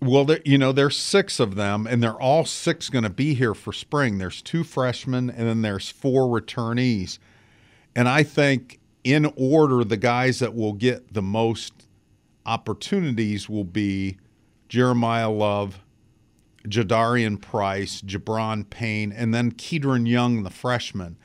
Well, 0.00 0.28
you 0.44 0.58
know, 0.58 0.70
there's 0.70 0.96
six 0.96 1.40
of 1.40 1.56
them, 1.56 1.86
and 1.86 2.00
they're 2.00 2.20
all 2.20 2.44
six 2.44 2.88
going 2.88 3.02
to 3.02 3.10
be 3.10 3.34
here 3.34 3.54
for 3.54 3.72
spring. 3.72 4.18
There's 4.18 4.40
two 4.40 4.62
freshmen, 4.62 5.28
and 5.28 5.48
then 5.48 5.62
there's 5.62 5.88
four 5.90 6.26
returnees. 6.28 7.18
And 7.96 8.08
I 8.08 8.22
think, 8.22 8.78
in 9.02 9.32
order, 9.36 9.82
the 9.82 9.96
guys 9.96 10.38
that 10.38 10.54
will 10.54 10.72
get 10.72 11.14
the 11.14 11.22
most 11.22 11.88
opportunities 12.46 13.48
will 13.48 13.64
be 13.64 14.18
Jeremiyah 14.68 15.36
Love, 15.36 15.80
Jadarian 16.64 17.40
Price, 17.40 18.00
Gi'Bran 18.00 18.70
Payne, 18.70 19.10
and 19.10 19.34
then 19.34 19.52
Kedren 19.52 20.06
Young, 20.06 20.44
the 20.44 20.50
freshman. 20.50 21.16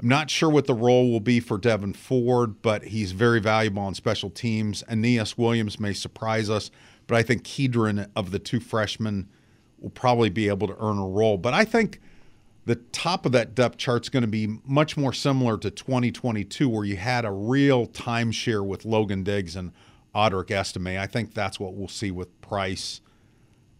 I'm 0.00 0.08
not 0.08 0.30
sure 0.30 0.50
what 0.50 0.66
the 0.66 0.74
role 0.74 1.10
will 1.10 1.20
be 1.20 1.38
for 1.40 1.58
Devyn 1.58 1.96
Ford, 1.96 2.60
but 2.60 2.84
he's 2.84 3.12
very 3.12 3.40
valuable 3.40 3.82
on 3.82 3.94
special 3.94 4.30
teams. 4.30 4.82
Aneyas 4.90 5.38
Williams 5.38 5.78
may 5.78 5.92
surprise 5.92 6.50
us, 6.50 6.70
but 7.06 7.16
I 7.16 7.22
think 7.22 7.44
Kedren 7.44 8.08
of 8.16 8.30
the 8.30 8.38
two 8.38 8.60
freshmen 8.60 9.28
will 9.78 9.90
probably 9.90 10.30
be 10.30 10.48
able 10.48 10.66
to 10.68 10.76
earn 10.78 10.98
a 10.98 11.06
role. 11.06 11.38
But 11.38 11.54
I 11.54 11.64
think 11.64 12.00
the 12.64 12.76
top 12.76 13.26
of 13.26 13.32
that 13.32 13.54
depth 13.54 13.78
chart 13.78 14.04
is 14.04 14.08
going 14.08 14.22
to 14.22 14.28
be 14.28 14.58
much 14.64 14.96
more 14.96 15.12
similar 15.12 15.56
to 15.58 15.70
2022, 15.70 16.68
where 16.68 16.84
you 16.84 16.96
had 16.96 17.24
a 17.24 17.30
real 17.30 17.86
timeshare 17.86 18.66
with 18.66 18.84
Logan 18.84 19.22
Diggs 19.22 19.54
and 19.54 19.72
Audric 20.14 20.50
Estime. 20.50 20.98
I 20.98 21.06
think 21.06 21.34
that's 21.34 21.60
what 21.60 21.74
we'll 21.74 21.88
see 21.88 22.10
with 22.10 22.40
Price 22.40 23.00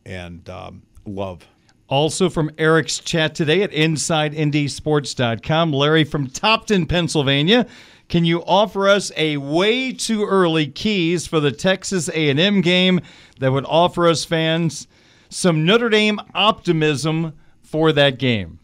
and 0.05 0.49
um, 0.49 0.83
Love. 1.05 1.47
Also 1.89 2.29
from 2.29 2.51
Eric's 2.59 2.99
chat 2.99 3.35
today 3.35 3.63
at 3.63 3.71
InsideNDSports.com, 3.71 5.73
Larry 5.73 6.05
from 6.05 6.29
Topton, 6.29 6.89
Pennsylvania. 6.89 7.67
Can 8.09 8.25
you 8.25 8.43
offer 8.45 8.89
us 8.89 9.11
a 9.17 9.37
way 9.37 9.93
too 9.93 10.25
early 10.25 10.67
keys 10.69 11.27
for 11.27 11.41
the 11.41 11.51
Texas 11.51 12.09
A&M 12.09 12.61
game 12.61 13.01
that 13.41 13.51
would 13.53 13.65
offer 13.67 14.07
us 14.07 14.25
fans 14.25 14.87
some 15.29 15.65
Notre 15.65 15.89
Dame 15.89 16.21
optimism 16.35 17.33
for 17.63 17.91
that 17.93 18.19
game? 18.19 18.61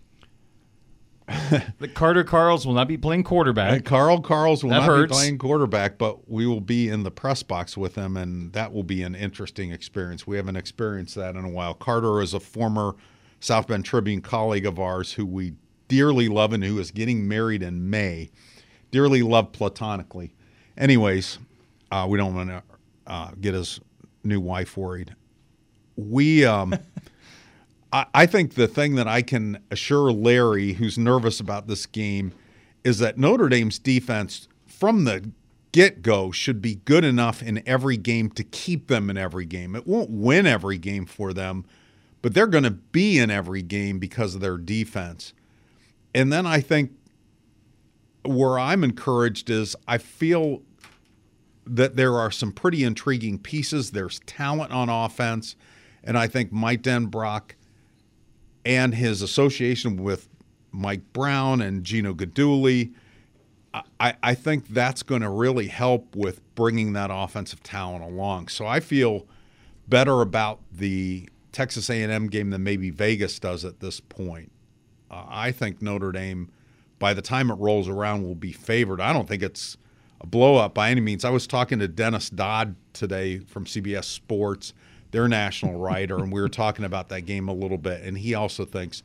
that 1.29 1.95
Carter 1.95 2.25
Carls 2.25 2.67
will 2.67 2.75
not 2.75 2.89
be 2.89 2.97
playing 2.97 3.25
quarterback. 3.25 3.73
And 3.73 3.85
Carl 3.85 4.21
Carls 4.21 4.63
will 4.63 4.71
That 4.71 4.81
not 4.81 4.87
hurts. 4.87 5.13
be 5.13 5.15
playing 5.15 5.39
quarterback, 5.39 5.97
but 5.99 6.29
we 6.31 6.47
will 6.47 6.61
be 6.61 6.89
in 6.89 7.05
the 7.05 7.11
press 7.11 7.43
box 7.43 7.77
with 7.77 7.95
him, 7.95 8.17
and 8.17 8.53
that 8.53 8.73
will 8.73 8.83
be 8.83 9.03
an 9.03 9.15
interesting 9.15 9.71
experience. 9.73 10.27
We 10.27 10.37
haven't 10.37 10.57
experienced 10.57 11.15
that 11.15 11.35
in 11.37 11.45
a 11.45 11.49
while. 11.49 11.75
Carter 11.75 12.21
is 12.21 12.35
a 12.35 12.41
former 12.41 12.97
South 13.41 13.67
Bend 13.69 13.85
Tribune 13.85 14.21
colleague 14.21 14.67
of 14.67 14.79
ours 14.79 15.13
who 15.13 15.25
we 15.25 15.55
dearly 15.89 16.29
love 16.29 16.53
and 16.53 16.63
who 16.65 16.79
is 16.79 16.91
getting 16.91 17.27
married 17.27 17.63
in 17.63 17.89
May. 17.89 18.31
Dearly 18.93 19.23
loved 19.23 19.53
platonically. 19.53 20.33
Anyways, 20.79 21.39
uh, 21.91 22.07
we 22.09 22.17
don't 22.17 22.35
want 22.35 22.51
to 22.51 22.63
uh, 23.09 23.31
get 23.41 23.55
his 23.55 23.81
new 24.23 24.41
wife 24.41 24.77
worried. 24.77 25.17
We. 25.97 26.45
Um, 26.45 26.79
I, 27.93 28.07
I 28.15 28.27
think 28.27 28.55
the 28.55 28.69
thing 28.69 28.95
that 28.95 29.07
I 29.07 29.23
can 29.23 29.63
assure 29.71 30.11
Larry, 30.13 30.75
who's 30.75 30.97
nervous 30.97 31.41
about 31.41 31.67
this 31.67 31.85
game, 31.87 32.33
is 32.85 32.99
that 33.01 33.19
Notre 33.19 33.49
Dame's 33.49 33.79
defense 33.79 34.49
from 34.67 35.05
the 35.05 35.31
get 35.73 36.03
go 36.03 36.31
should 36.31 36.61
be 36.61 36.77
good 36.85 37.05
enough 37.05 37.43
in 37.43 37.63
every 37.67 37.97
game 37.97 38.31
to 38.31 38.45
keep 38.45 38.89
them 38.89 39.11
in 39.11 39.17
every 39.17 39.47
game. 39.47 39.75
It 39.75 39.87
won't 39.87 40.11
win 40.11 40.47
every 40.47 40.79
game 40.79 41.07
for 41.07 41.33
them, 41.33 41.65
but 42.21 42.35
they're 42.35 42.47
going 42.47 42.65
to 42.65 42.71
be 42.71 43.19
in 43.19 43.31
every 43.31 43.63
game 43.63 43.99
because 43.99 44.35
of 44.35 44.41
their 44.41 44.59
defense. 44.59 45.33
And 46.15 46.33
then 46.33 46.47
I 46.47 46.61
think 46.61 46.93
where 48.25 48.59
I'm 48.59 48.85
encouraged 48.85 49.51
is 49.51 49.75
I 49.87 49.99
feel 49.99 50.63
that 51.67 51.97
there 51.97 52.15
are 52.19 52.31
some 52.31 52.53
pretty 52.53 52.85
intriguing 52.85 53.39
pieces. 53.39 53.91
There's 53.93 54.21
talent 54.27 54.73
on 54.73 54.89
offense. 54.89 55.57
And 56.05 56.19
I 56.19 56.27
think 56.27 56.53
Mike 56.53 56.83
Denbrock 56.83 57.53
and 58.65 58.95
his 58.95 59.23
association 59.23 59.97
with 59.97 60.29
Mike 60.73 61.13
Brown 61.13 61.61
and 61.61 61.85
Gino 61.85 62.15
Guidugli, 62.15 62.93
I, 64.01 64.15
I 64.23 64.35
think 64.35 64.69
that's 64.69 65.03
going 65.03 65.23
to 65.23 65.29
really 65.29 65.69
help 65.69 66.15
with 66.17 66.41
bringing 66.55 66.93
that 66.95 67.11
offensive 67.13 67.63
talent 67.63 68.05
along. 68.05 68.49
So 68.49 68.67
I 68.67 68.81
feel 68.81 69.27
better 69.89 70.21
about 70.21 70.61
the 70.71 71.29
Texas 71.53 71.89
A&M 71.91 72.29
game 72.29 72.51
than 72.51 72.63
maybe 72.63 72.91
Vegas 72.91 73.39
does 73.39 73.65
at 73.65 73.81
this 73.81 74.01
point. 74.01 74.51
Uh, 75.11 75.25
I 75.29 75.53
think 75.53 75.81
Notre 75.83 76.13
Dame, 76.13 76.51
by 77.03 77.13
the 77.13 77.21
time 77.21 77.51
it 77.51 77.55
rolls 77.55 77.89
around, 77.89 78.23
will 78.23 78.37
be 78.37 78.53
favored. 78.53 79.01
I 79.01 79.13
don't 79.13 79.27
think 79.29 79.43
it's 79.43 79.77
a 80.21 80.27
blow 80.27 80.55
up 80.55 80.73
by 80.73 80.89
any 80.91 81.01
means. 81.01 81.25
I 81.25 81.31
was 81.31 81.49
talking 81.49 81.81
to 81.81 81.89
Dennis 81.89 82.31
Dodd 82.31 82.77
today 82.93 83.41
from 83.41 83.65
CBS 83.65 84.05
Sports, 84.05 84.73
their 85.11 85.27
national 85.27 85.81
writer, 85.81 86.19
and 86.19 86.31
we 86.31 86.41
were 86.41 86.49
talking 86.49 86.85
about 86.85 87.09
that 87.09 87.23
game 87.23 87.49
a 87.49 87.53
little 87.53 87.77
bit. 87.77 88.03
And 88.03 88.17
he 88.17 88.35
also 88.35 88.65
thinks 88.65 89.03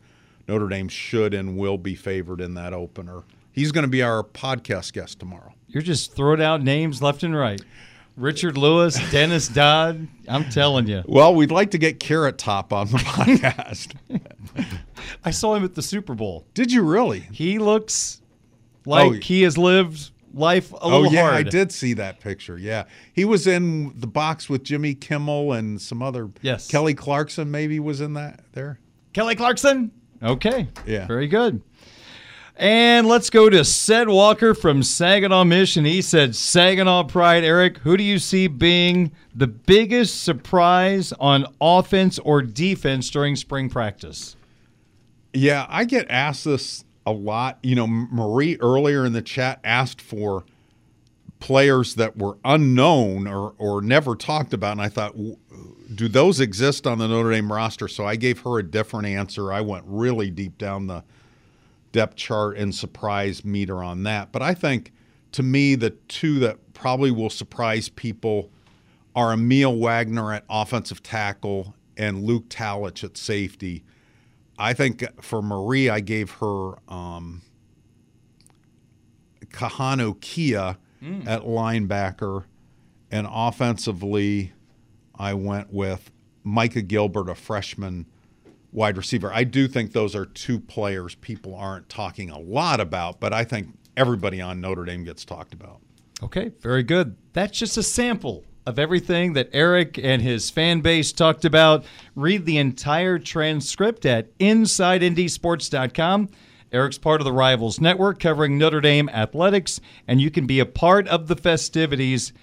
Notre 0.47 0.69
Dame 0.69 0.87
should 0.89 1.33
and 1.33 1.57
will 1.57 1.79
be 1.79 1.95
favored 1.95 2.39
in 2.39 2.53
that 2.53 2.71
opener. 2.71 3.23
He's 3.51 3.71
going 3.71 3.83
to 3.85 3.89
be 3.89 4.03
our 4.03 4.23
podcast 4.23 4.93
guest 4.93 5.19
tomorrow. 5.19 5.55
You're 5.67 5.81
just 5.81 6.15
throwing 6.15 6.41
out 6.41 6.61
names 6.61 7.01
left 7.01 7.23
and 7.23 7.35
right. 7.35 7.59
Richard 8.15 8.57
Lewis, 8.57 8.99
Dennis 9.09 9.47
Dodd. 9.47 10.07
I'm 10.27 10.49
telling 10.51 10.85
you. 10.87 11.03
Well, 11.07 11.33
we'd 11.33 11.51
like 11.51 11.71
to 11.71 11.79
get 11.79 11.99
Carrot 11.99 12.37
Top 12.37 12.71
on 12.71 12.89
the 12.89 12.97
podcast. 12.97 13.95
I 15.23 15.31
saw 15.31 15.55
him 15.55 15.63
at 15.63 15.75
the 15.75 15.81
Super 15.81 16.13
Bowl. 16.15 16.45
Did 16.53 16.71
you 16.71 16.83
really? 16.83 17.21
He 17.31 17.59
looks 17.59 18.21
like 18.85 19.07
Oh, 19.11 19.13
he 19.13 19.41
has 19.43 19.57
lived 19.57 20.11
life 20.33 20.71
a 20.73 20.77
Oh 20.81 20.99
little 20.99 21.13
yeah, 21.13 21.21
hard. 21.23 21.35
I 21.35 21.43
did 21.43 21.71
see 21.71 21.93
that 21.93 22.19
picture. 22.19 22.57
Yeah, 22.57 22.85
he 23.13 23.25
was 23.25 23.47
in 23.47 23.97
the 23.99 24.07
box 24.07 24.49
with 24.49 24.63
Jimmy 24.63 24.93
Kimmel 24.93 25.53
and 25.53 25.81
some 25.81 26.01
other. 26.01 26.29
Yes. 26.41 26.67
Kelly 26.67 26.93
Clarkson 26.93 27.49
maybe 27.49 27.79
was 27.79 28.01
in 28.01 28.13
that 28.13 28.41
there. 28.53 28.79
Kelly 29.13 29.35
Clarkson. 29.35 29.91
Okay. 30.21 30.67
Yeah. 30.85 31.07
Very 31.07 31.27
good. 31.27 31.61
And 32.59 33.07
let's 33.07 33.29
go 33.29 33.51
to 33.51 33.63
Sed 33.63 34.09
Walker 34.09 34.55
from 34.55 34.81
Saginaw 34.81 35.43
Mission. 35.43 35.85
He 35.85 36.01
said, 36.01 36.35
Saginaw 36.35 37.03
Pride, 37.03 37.43
Eric, 37.43 37.77
who 37.79 37.95
do 37.97 38.03
you 38.03 38.17
see 38.17 38.47
being 38.47 39.11
the 39.35 39.45
biggest 39.45 40.23
surprise 40.23 41.13
on 41.19 41.45
offense 41.61 42.17
or 42.17 42.41
defense 42.41 43.11
during 43.11 43.35
spring 43.35 43.69
practice? 43.69 44.35
Yeah, 45.37 45.67
I 45.69 45.85
get 45.85 46.07
asked 46.09 46.45
this 46.45 46.83
a 47.05 47.11
lot. 47.11 47.59
You 47.61 47.75
know, 47.75 47.85
Marie 47.85 48.57
earlier 48.59 49.05
in 49.05 49.13
the 49.13 49.21
chat 49.21 49.59
asked 49.63 50.01
for 50.01 50.45
players 51.39 51.93
that 51.95 52.17
were 52.17 52.39
unknown 52.43 53.27
or, 53.27 53.53
or 53.59 53.83
never 53.83 54.15
talked 54.15 54.53
about. 54.53 54.71
And 54.71 54.81
I 54.81 54.89
thought, 54.89 55.15
do 55.93 56.07
those 56.07 56.39
exist 56.39 56.87
on 56.87 56.97
the 56.97 57.07
Notre 57.07 57.31
Dame 57.31 57.53
roster? 57.53 57.87
So 57.87 58.03
I 58.03 58.15
gave 58.15 58.39
her 58.41 58.57
a 58.57 58.63
different 58.63 59.05
answer. 59.05 59.53
I 59.53 59.61
went 59.61 59.83
really 59.87 60.31
deep 60.31 60.57
down 60.57 60.87
the 60.87 61.03
depth 61.91 62.15
chart 62.15 62.57
and 62.57 62.73
surprise 62.73 63.45
meter 63.45 63.83
on 63.83 64.01
that. 64.03 64.31
But 64.31 64.41
I 64.41 64.55
think 64.55 64.91
to 65.33 65.43
me, 65.43 65.75
the 65.75 65.91
two 65.91 66.39
that 66.39 66.73
probably 66.73 67.11
will 67.11 67.29
surprise 67.29 67.89
people 67.89 68.49
are 69.15 69.35
Aamil 69.35 69.79
Wagner 69.79 70.33
at 70.33 70.45
offensive 70.49 71.03
tackle 71.03 71.75
and 71.95 72.23
Luke 72.23 72.49
Talich 72.49 73.03
at 73.03 73.17
safety. 73.17 73.83
I 74.57 74.73
think 74.73 75.03
for 75.21 75.41
Marie, 75.41 75.89
I 75.89 75.99
gave 75.99 76.31
her 76.31 76.73
um, 76.87 77.41
Kahanu 79.45 80.19
Kia 80.19 80.77
at 81.27 81.43
linebacker, 81.43 82.45
and 83.11 83.27
offensively, 83.29 84.53
I 85.15 85.33
went 85.35 85.71
with 85.71 86.11
Micah 86.43 86.81
Gilbert, 86.81 87.29
a 87.29 87.35
freshman 87.35 88.07
wide 88.71 88.97
receiver. 88.97 89.31
I 89.31 89.43
do 89.43 89.67
think 89.67 89.93
those 89.93 90.15
are 90.15 90.25
two 90.25 90.59
players 90.59 91.15
people 91.15 91.55
aren't 91.55 91.87
talking 91.87 92.29
a 92.29 92.39
lot 92.39 92.79
about, 92.79 93.19
but 93.19 93.33
I 93.33 93.43
think 93.43 93.77
everybody 93.95 94.41
on 94.41 94.59
Notre 94.59 94.85
Dame 94.85 95.03
gets 95.03 95.23
talked 95.23 95.53
about. 95.53 95.81
Okay, 96.23 96.51
very 96.61 96.83
good. 96.83 97.15
That's 97.33 97.57
just 97.57 97.77
a 97.77 97.83
sample 97.83 98.43
of 98.67 98.77
everything 98.77 99.31
that 99.33 99.49
Eric 99.53 99.97
and 99.97 100.21
his 100.21 100.49
fan 100.49 100.81
base 100.81 101.13
talked 101.13 101.45
about. 101.45 101.85
Read 102.15 102.45
the 102.45 102.57
entire 102.57 103.17
transcript 103.17 104.05
at 104.05 104.37
InsideNDSports.com. 104.39 106.29
Eric's 106.73 106.97
part 106.97 107.21
of 107.21 107.25
the 107.25 107.31
Rivals 107.31 107.79
Network 107.79 108.19
covering 108.19 108.57
Notre 108.57 108.81
Dame 108.81 109.07
athletics, 109.07 109.79
and 110.05 110.19
you 110.19 110.29
can 110.29 110.45
be 110.45 110.59
a 110.59 110.65
part 110.65 111.07
of 111.07 111.27
the 111.27 111.37
festivities 111.37 112.33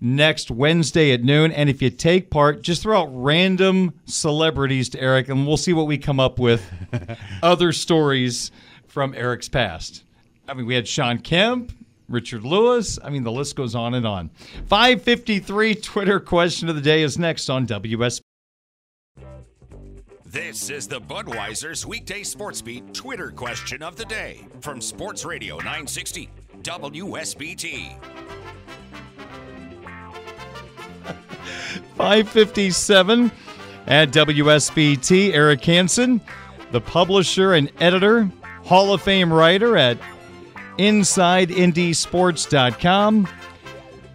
next 0.00 0.50
Wednesday 0.50 1.12
at 1.12 1.22
noon. 1.22 1.52
And 1.52 1.68
if 1.68 1.82
you 1.82 1.90
take 1.90 2.30
part, 2.30 2.62
just 2.62 2.82
throw 2.82 3.02
out 3.02 3.10
random 3.12 3.92
celebrities 4.06 4.88
to 4.90 5.00
Eric, 5.00 5.28
and 5.28 5.46
we'll 5.46 5.58
see 5.58 5.74
what 5.74 5.86
we 5.86 5.98
come 5.98 6.18
up 6.18 6.38
with. 6.38 6.64
Other 7.42 7.72
stories 7.72 8.50
from 8.86 9.12
Eric's 9.14 9.50
past. 9.50 10.04
I 10.48 10.54
mean, 10.54 10.64
we 10.64 10.74
had 10.74 10.88
Sean 10.88 11.18
Kemp, 11.18 11.70
Richard 12.08 12.44
Lewis. 12.44 12.98
I 13.02 13.10
mean, 13.10 13.24
the 13.24 13.32
list 13.32 13.56
goes 13.56 13.74
on 13.74 13.94
and 13.94 14.06
on. 14.06 14.30
553 14.66 15.74
Twitter 15.76 16.20
question 16.20 16.68
of 16.68 16.76
the 16.76 16.82
day 16.82 17.02
is 17.02 17.18
next 17.18 17.48
on 17.48 17.66
WSB. 17.66 18.20
This 20.24 20.68
is 20.70 20.86
the 20.86 21.00
Budweiser's 21.00 21.86
weekday 21.86 22.22
sports 22.22 22.60
beat 22.60 22.92
Twitter 22.92 23.30
question 23.30 23.82
of 23.82 23.96
the 23.96 24.04
day 24.04 24.46
from 24.60 24.80
Sports 24.80 25.24
Radio 25.24 25.56
960 25.56 26.28
WSBT. 26.62 27.94
557 31.96 33.30
at 33.86 34.10
WSBT. 34.10 35.32
Eric 35.32 35.64
Hansen, 35.64 36.20
the 36.72 36.80
publisher 36.80 37.54
and 37.54 37.70
editor, 37.80 38.30
Hall 38.64 38.92
of 38.92 39.00
Fame 39.00 39.32
writer 39.32 39.76
at 39.76 39.96
InsideNDSports.com. 40.78 43.28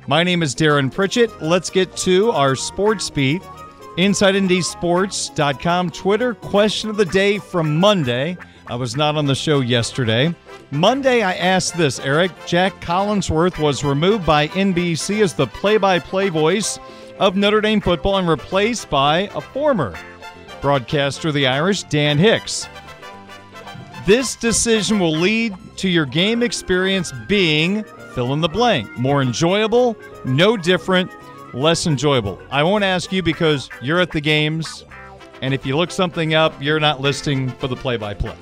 My 0.08 0.24
name 0.24 0.43
is 0.43 0.56
Darin 0.56 0.89
Pritchett. 0.89 1.41
Let's 1.41 1.69
get 1.69 1.95
to 1.97 2.32
our 2.32 2.56
sports 2.56 3.10
beat. 3.10 3.41
InsideNDSports.com 3.97 5.89
Twitter 5.91 6.34
question 6.34 6.89
of 6.89 6.97
the 6.97 7.06
day 7.06 7.38
from 7.38 7.78
Monday. 7.78 8.38
I 8.67 8.76
was 8.76 8.95
not 8.95 9.15
on 9.15 9.26
the 9.26 9.36
show 9.36 9.60
yesterday. 9.60 10.34
Monday, 10.71 11.24
I 11.24 11.34
asked 11.34 11.78
this, 11.78 12.00
Eric. 12.00 12.32
Jac 12.47 12.80
Collinsworth 12.82 13.60
was 13.60 13.84
removed 13.84 14.26
by 14.26 14.47
NBC 14.50 15.21
as 15.21 15.34
the 15.34 15.47
play 15.47 15.78
by 15.78 16.00
play 16.00 16.30
voice 16.30 16.80
of 17.19 17.36
Notre 17.36 17.62
Dame 17.62 17.82
football 17.82 18.17
and 18.17 18.30
replaced 18.30 18.89
by 18.89 19.30
a 19.36 19.41
former 19.41 19.93
broadcaster 20.62 21.28
of 21.28 21.34
the 21.34 21.47
Irish, 21.47 21.84
Dan 21.84 22.17
Hicks. 22.17 22.67
This 24.05 24.35
decision 24.35 24.99
will 24.99 25.11
lead 25.15 25.55
to 25.77 25.89
your 25.89 26.05
game 26.05 26.41
experience 26.41 27.11
being 27.27 27.83
fill 28.13 28.33
in 28.33 28.41
the 28.41 28.49
blank. 28.49 28.89
More 28.97 29.21
enjoyable, 29.21 29.95
no 30.25 30.57
different, 30.57 31.11
less 31.53 31.85
enjoyable. 31.87 32.41
I 32.49 32.63
won't 32.63 32.83
ask 32.83 33.11
you 33.11 33.21
because 33.21 33.69
you're 33.81 33.99
at 33.99 34.11
the 34.11 34.21
games, 34.21 34.85
and 35.41 35.53
if 35.53 35.65
you 35.65 35.77
look 35.77 35.91
something 35.91 36.33
up, 36.33 36.53
you're 36.61 36.79
not 36.79 36.99
listing 36.99 37.49
for 37.49 37.67
the 37.67 37.75
play 37.75 37.95
by 37.97 38.13
play. 38.13 38.35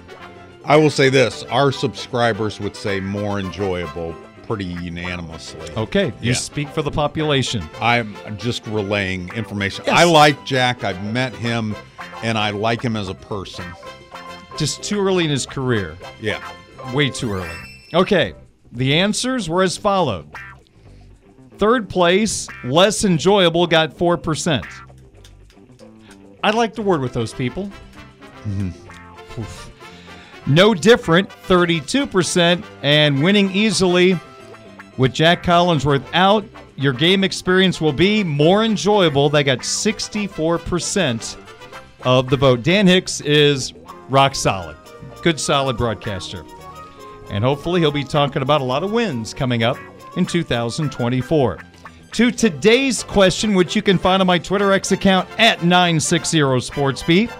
I 0.65 0.75
will 0.77 0.89
say 0.89 1.09
this 1.09 1.43
our 1.45 1.71
subscribers 1.71 2.59
would 2.59 2.75
say 2.75 2.99
more 2.99 3.39
enjoyable 3.39 4.15
pretty 4.47 4.65
unanimously. 4.65 5.69
Okay, 5.77 6.07
you 6.21 6.31
Yeah. 6.31 6.33
speak 6.33 6.69
for 6.69 6.81
the 6.81 6.91
population. 6.91 7.67
I'm 7.81 8.15
just 8.37 8.65
relaying 8.67 9.29
information. 9.35 9.83
Yes. 9.85 9.95
I 9.97 10.03
like 10.05 10.43
Jack. 10.45 10.83
I've 10.83 11.03
met 11.03 11.33
him 11.35 11.75
and 12.23 12.37
I 12.37 12.49
like 12.49 12.81
him 12.81 12.95
as 12.95 13.09
a 13.09 13.13
person. 13.13 13.65
Just 14.59 14.83
too 14.83 14.99
early 14.99 15.23
in 15.23 15.29
his 15.29 15.45
career. 15.45 15.95
Yeah. 16.19 16.43
Way 16.93 17.09
too 17.09 17.31
early. 17.31 17.49
Okay, 17.93 18.33
the 18.73 18.93
answers 18.93 19.47
were 19.49 19.63
as 19.63 19.77
followed. 19.77 20.29
Third 21.57 21.87
place, 21.87 22.47
less 22.65 23.05
enjoyable, 23.05 23.65
got 23.67 23.97
4%. 23.97 24.65
I'd 26.43 26.55
like 26.55 26.73
to 26.75 26.81
word 26.81 26.99
with 26.99 27.13
those 27.13 27.33
people. 27.33 27.71
Mm-hmm. 28.43 29.39
Oof. 29.39 29.71
No 30.45 30.73
different, 30.73 31.29
32%, 31.29 32.63
and 32.81 33.23
winning 33.23 33.51
easily 33.51 34.19
with 34.97 35.13
Jac 35.13 35.41
Collinsworth 35.41 36.05
out, 36.13 36.43
your 36.75 36.91
game 36.91 37.23
experience 37.23 37.79
will 37.79 37.93
be 37.93 38.25
more 38.25 38.65
enjoyable. 38.65 39.29
They 39.29 39.45
got 39.45 39.59
64% 39.59 41.37
of 42.03 42.29
the 42.29 42.37
vote. 42.37 42.63
Dan 42.63 42.87
Hicks 42.87 43.21
is 43.21 43.73
rock 44.09 44.35
solid. 44.35 44.77
Good, 45.21 45.39
solid 45.39 45.77
broadcaster. 45.77 46.43
And 47.29 47.43
hopefully 47.43 47.81
he'll 47.81 47.91
be 47.91 48.03
talking 48.03 48.41
about 48.41 48.61
a 48.61 48.63
lot 48.63 48.83
of 48.83 48.91
wins 48.91 49.33
coming 49.33 49.63
up 49.63 49.77
in 50.17 50.25
2024. 50.25 51.59
To 52.13 52.31
today's 52.31 53.03
question, 53.03 53.53
which 53.53 53.75
you 53.75 53.81
can 53.81 53.99
find 53.99 54.21
on 54.21 54.27
my 54.27 54.39
Twitter 54.39 54.71
X 54.71 54.91
account 54.91 55.29
at 55.37 55.59
960SportsBeat. 55.59 57.31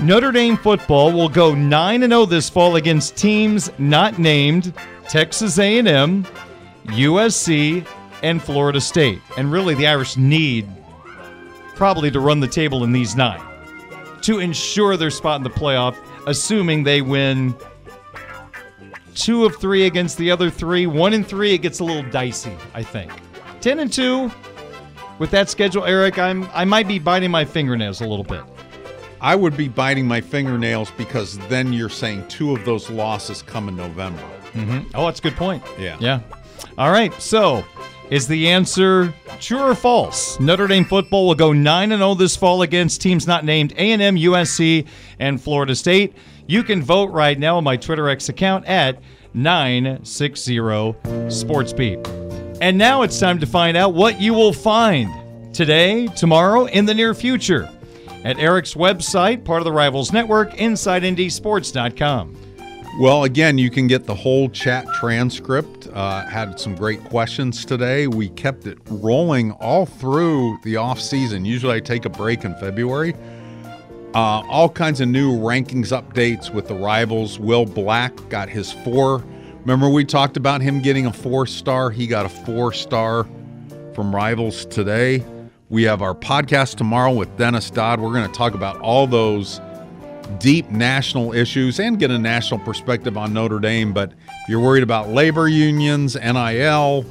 Notre 0.00 0.32
Dame 0.32 0.56
football 0.56 1.12
will 1.12 1.28
go 1.28 1.54
9 1.54 2.00
0 2.00 2.26
this 2.26 2.48
fall 2.48 2.76
against 2.76 3.16
teams 3.16 3.70
not 3.78 4.18
named 4.18 4.72
Texas 5.08 5.58
A&M, 5.58 6.24
USC, 6.86 7.86
and 8.22 8.42
Florida 8.42 8.80
State. 8.80 9.20
And 9.36 9.50
really 9.50 9.74
the 9.74 9.86
Irish 9.86 10.16
need 10.16 10.68
probably 11.74 12.10
to 12.12 12.20
run 12.20 12.40
the 12.40 12.48
table 12.48 12.84
in 12.84 12.92
these 12.92 13.16
9 13.16 13.53
to 14.24 14.38
ensure 14.38 14.96
their 14.96 15.10
spot 15.10 15.38
in 15.38 15.44
the 15.44 15.50
playoff, 15.50 15.96
assuming 16.26 16.82
they 16.82 17.02
win 17.02 17.54
two 19.14 19.44
of 19.44 19.56
three 19.56 19.86
against 19.86 20.18
the 20.18 20.30
other 20.30 20.50
three. 20.50 20.86
One 20.86 21.12
and 21.12 21.26
three, 21.26 21.52
it 21.52 21.58
gets 21.58 21.80
a 21.80 21.84
little 21.84 22.08
dicey, 22.10 22.56
I 22.74 22.82
think. 22.82 23.12
Ten 23.60 23.78
and 23.78 23.92
two, 23.92 24.30
with 25.18 25.30
that 25.30 25.48
schedule, 25.48 25.84
Eric, 25.84 26.18
I'm 26.18 26.48
I 26.52 26.64
might 26.64 26.88
be 26.88 26.98
biting 26.98 27.30
my 27.30 27.44
fingernails 27.44 28.00
a 28.00 28.06
little 28.06 28.24
bit. 28.24 28.42
I 29.20 29.34
would 29.34 29.56
be 29.56 29.68
biting 29.68 30.06
my 30.06 30.20
fingernails 30.20 30.90
because 30.98 31.38
then 31.48 31.72
you're 31.72 31.88
saying 31.88 32.28
two 32.28 32.54
of 32.54 32.64
those 32.64 32.90
losses 32.90 33.40
come 33.42 33.68
in 33.68 33.76
November. 33.76 34.22
Mm-hmm. 34.52 34.90
Oh, 34.94 35.06
that's 35.06 35.18
a 35.18 35.22
good 35.22 35.36
point. 35.36 35.62
Yeah. 35.78 35.96
Yeah. 35.98 36.20
All 36.76 36.90
right. 36.90 37.12
So, 37.14 37.64
is 38.14 38.28
the 38.28 38.48
answer 38.48 39.12
true 39.40 39.58
or 39.58 39.74
false? 39.74 40.38
Notre 40.38 40.68
Dame 40.68 40.84
football 40.84 41.26
will 41.26 41.34
go 41.34 41.52
9 41.52 41.90
and 41.90 41.98
0 41.98 42.14
this 42.14 42.36
fall 42.36 42.62
against 42.62 43.00
teams 43.00 43.26
not 43.26 43.44
named 43.44 43.72
A&M, 43.72 44.14
USC, 44.14 44.86
and 45.18 45.42
Florida 45.42 45.74
State. 45.74 46.14
You 46.46 46.62
can 46.62 46.80
vote 46.80 47.10
right 47.10 47.36
now 47.36 47.56
on 47.56 47.64
my 47.64 47.76
Twitter 47.76 48.08
X 48.08 48.28
account 48.28 48.66
at 48.66 49.00
960 49.34 50.56
SportsBeat. 50.56 52.58
And 52.60 52.78
now 52.78 53.02
it's 53.02 53.18
time 53.18 53.40
to 53.40 53.46
find 53.46 53.76
out 53.76 53.94
what 53.94 54.20
you 54.20 54.32
will 54.32 54.52
find 54.52 55.52
today, 55.52 56.06
tomorrow, 56.06 56.66
in 56.66 56.86
the 56.86 56.94
near 56.94 57.14
future 57.14 57.68
at 58.22 58.38
Eric's 58.38 58.74
website, 58.74 59.44
part 59.44 59.60
of 59.60 59.64
the 59.64 59.72
Rivals 59.72 60.12
Network, 60.12 60.52
InsideNDSports.com. 60.52 62.36
Well, 63.00 63.24
again, 63.24 63.58
you 63.58 63.70
can 63.70 63.88
get 63.88 64.04
the 64.04 64.14
whole 64.14 64.48
chat 64.50 64.86
transcript. 65.00 65.83
Uh, 65.94 66.26
had 66.26 66.58
some 66.58 66.74
great 66.74 67.02
questions 67.04 67.64
today. 67.64 68.08
We 68.08 68.28
kept 68.30 68.66
it 68.66 68.78
rolling 68.90 69.52
all 69.52 69.86
through 69.86 70.58
the 70.64 70.76
off 70.76 71.00
season. 71.00 71.44
Usually, 71.44 71.76
I 71.76 71.80
take 71.80 72.04
a 72.04 72.10
break 72.10 72.44
in 72.44 72.54
February. 72.56 73.14
Uh, 74.12 74.42
all 74.48 74.68
kinds 74.68 75.00
of 75.00 75.08
new 75.08 75.38
rankings 75.38 75.92
updates 75.92 76.52
with 76.52 76.66
the 76.66 76.74
rivals. 76.74 77.38
Will 77.38 77.64
Black 77.64 78.12
got 78.28 78.48
his 78.48 78.72
four. 78.72 79.24
Remember, 79.60 79.88
we 79.88 80.04
talked 80.04 80.36
about 80.36 80.60
him 80.60 80.82
getting 80.82 81.06
a 81.06 81.12
four 81.12 81.46
star. 81.46 81.90
He 81.90 82.08
got 82.08 82.26
a 82.26 82.28
four 82.28 82.72
star 82.72 83.26
from 83.94 84.14
Rivals 84.14 84.66
today. 84.66 85.24
We 85.68 85.84
have 85.84 86.02
our 86.02 86.14
podcast 86.14 86.76
tomorrow 86.76 87.12
with 87.12 87.36
Dennis 87.36 87.70
Dodd. 87.70 88.00
We're 88.00 88.12
going 88.12 88.30
to 88.30 88.36
talk 88.36 88.54
about 88.54 88.78
all 88.80 89.06
those 89.06 89.60
deep 90.38 90.70
national 90.70 91.32
issues 91.32 91.80
and 91.80 91.98
get 91.98 92.10
a 92.10 92.18
national 92.18 92.60
perspective 92.60 93.16
on 93.16 93.32
Notre 93.32 93.58
Dame. 93.58 93.92
But 93.92 94.12
if 94.12 94.48
you're 94.48 94.60
worried 94.60 94.82
about 94.82 95.10
labor 95.10 95.48
unions, 95.48 96.16
NIL, 96.16 97.04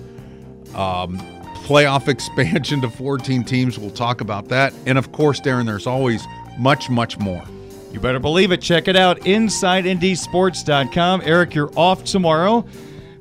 um, 0.76 1.18
playoff 1.64 2.08
expansion 2.08 2.82
to 2.82 2.90
14 2.90 3.44
teams, 3.44 3.80
we'll 3.80 3.92
talk 3.92 4.22
about 4.22 4.48
that. 4.50 4.74
And 4.86 4.98
of 4.98 5.12
course, 5.12 5.40
Darin, 5.40 5.66
there's 5.66 5.88
always 5.88 6.26
much, 6.58 6.90
much 6.90 7.20
more. 7.20 7.44
You 7.92 8.00
better 8.00 8.20
believe 8.20 8.52
it. 8.52 8.62
Check 8.62 8.88
it 8.88 8.96
out, 8.96 9.20
InsideNDSports.com. 9.22 11.22
Eric, 11.24 11.54
you're 11.54 11.72
off 11.78 12.04
tomorrow, 12.04 12.66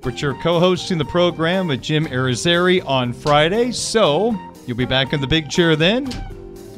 but 0.00 0.22
you're 0.22 0.40
co-hosting 0.40 0.96
the 0.96 1.05
program 1.05 1.68
with 1.68 1.83
Jim 1.83 2.07
Irizarry 2.07 2.85
on 2.87 3.12
Friday, 3.12 3.72
so 3.72 4.35
you'll 4.66 4.78
be 4.78 4.87
back 4.87 5.12
in 5.12 5.20
the 5.20 5.26
big 5.26 5.50
chair 5.50 5.76
then. 5.76 6.09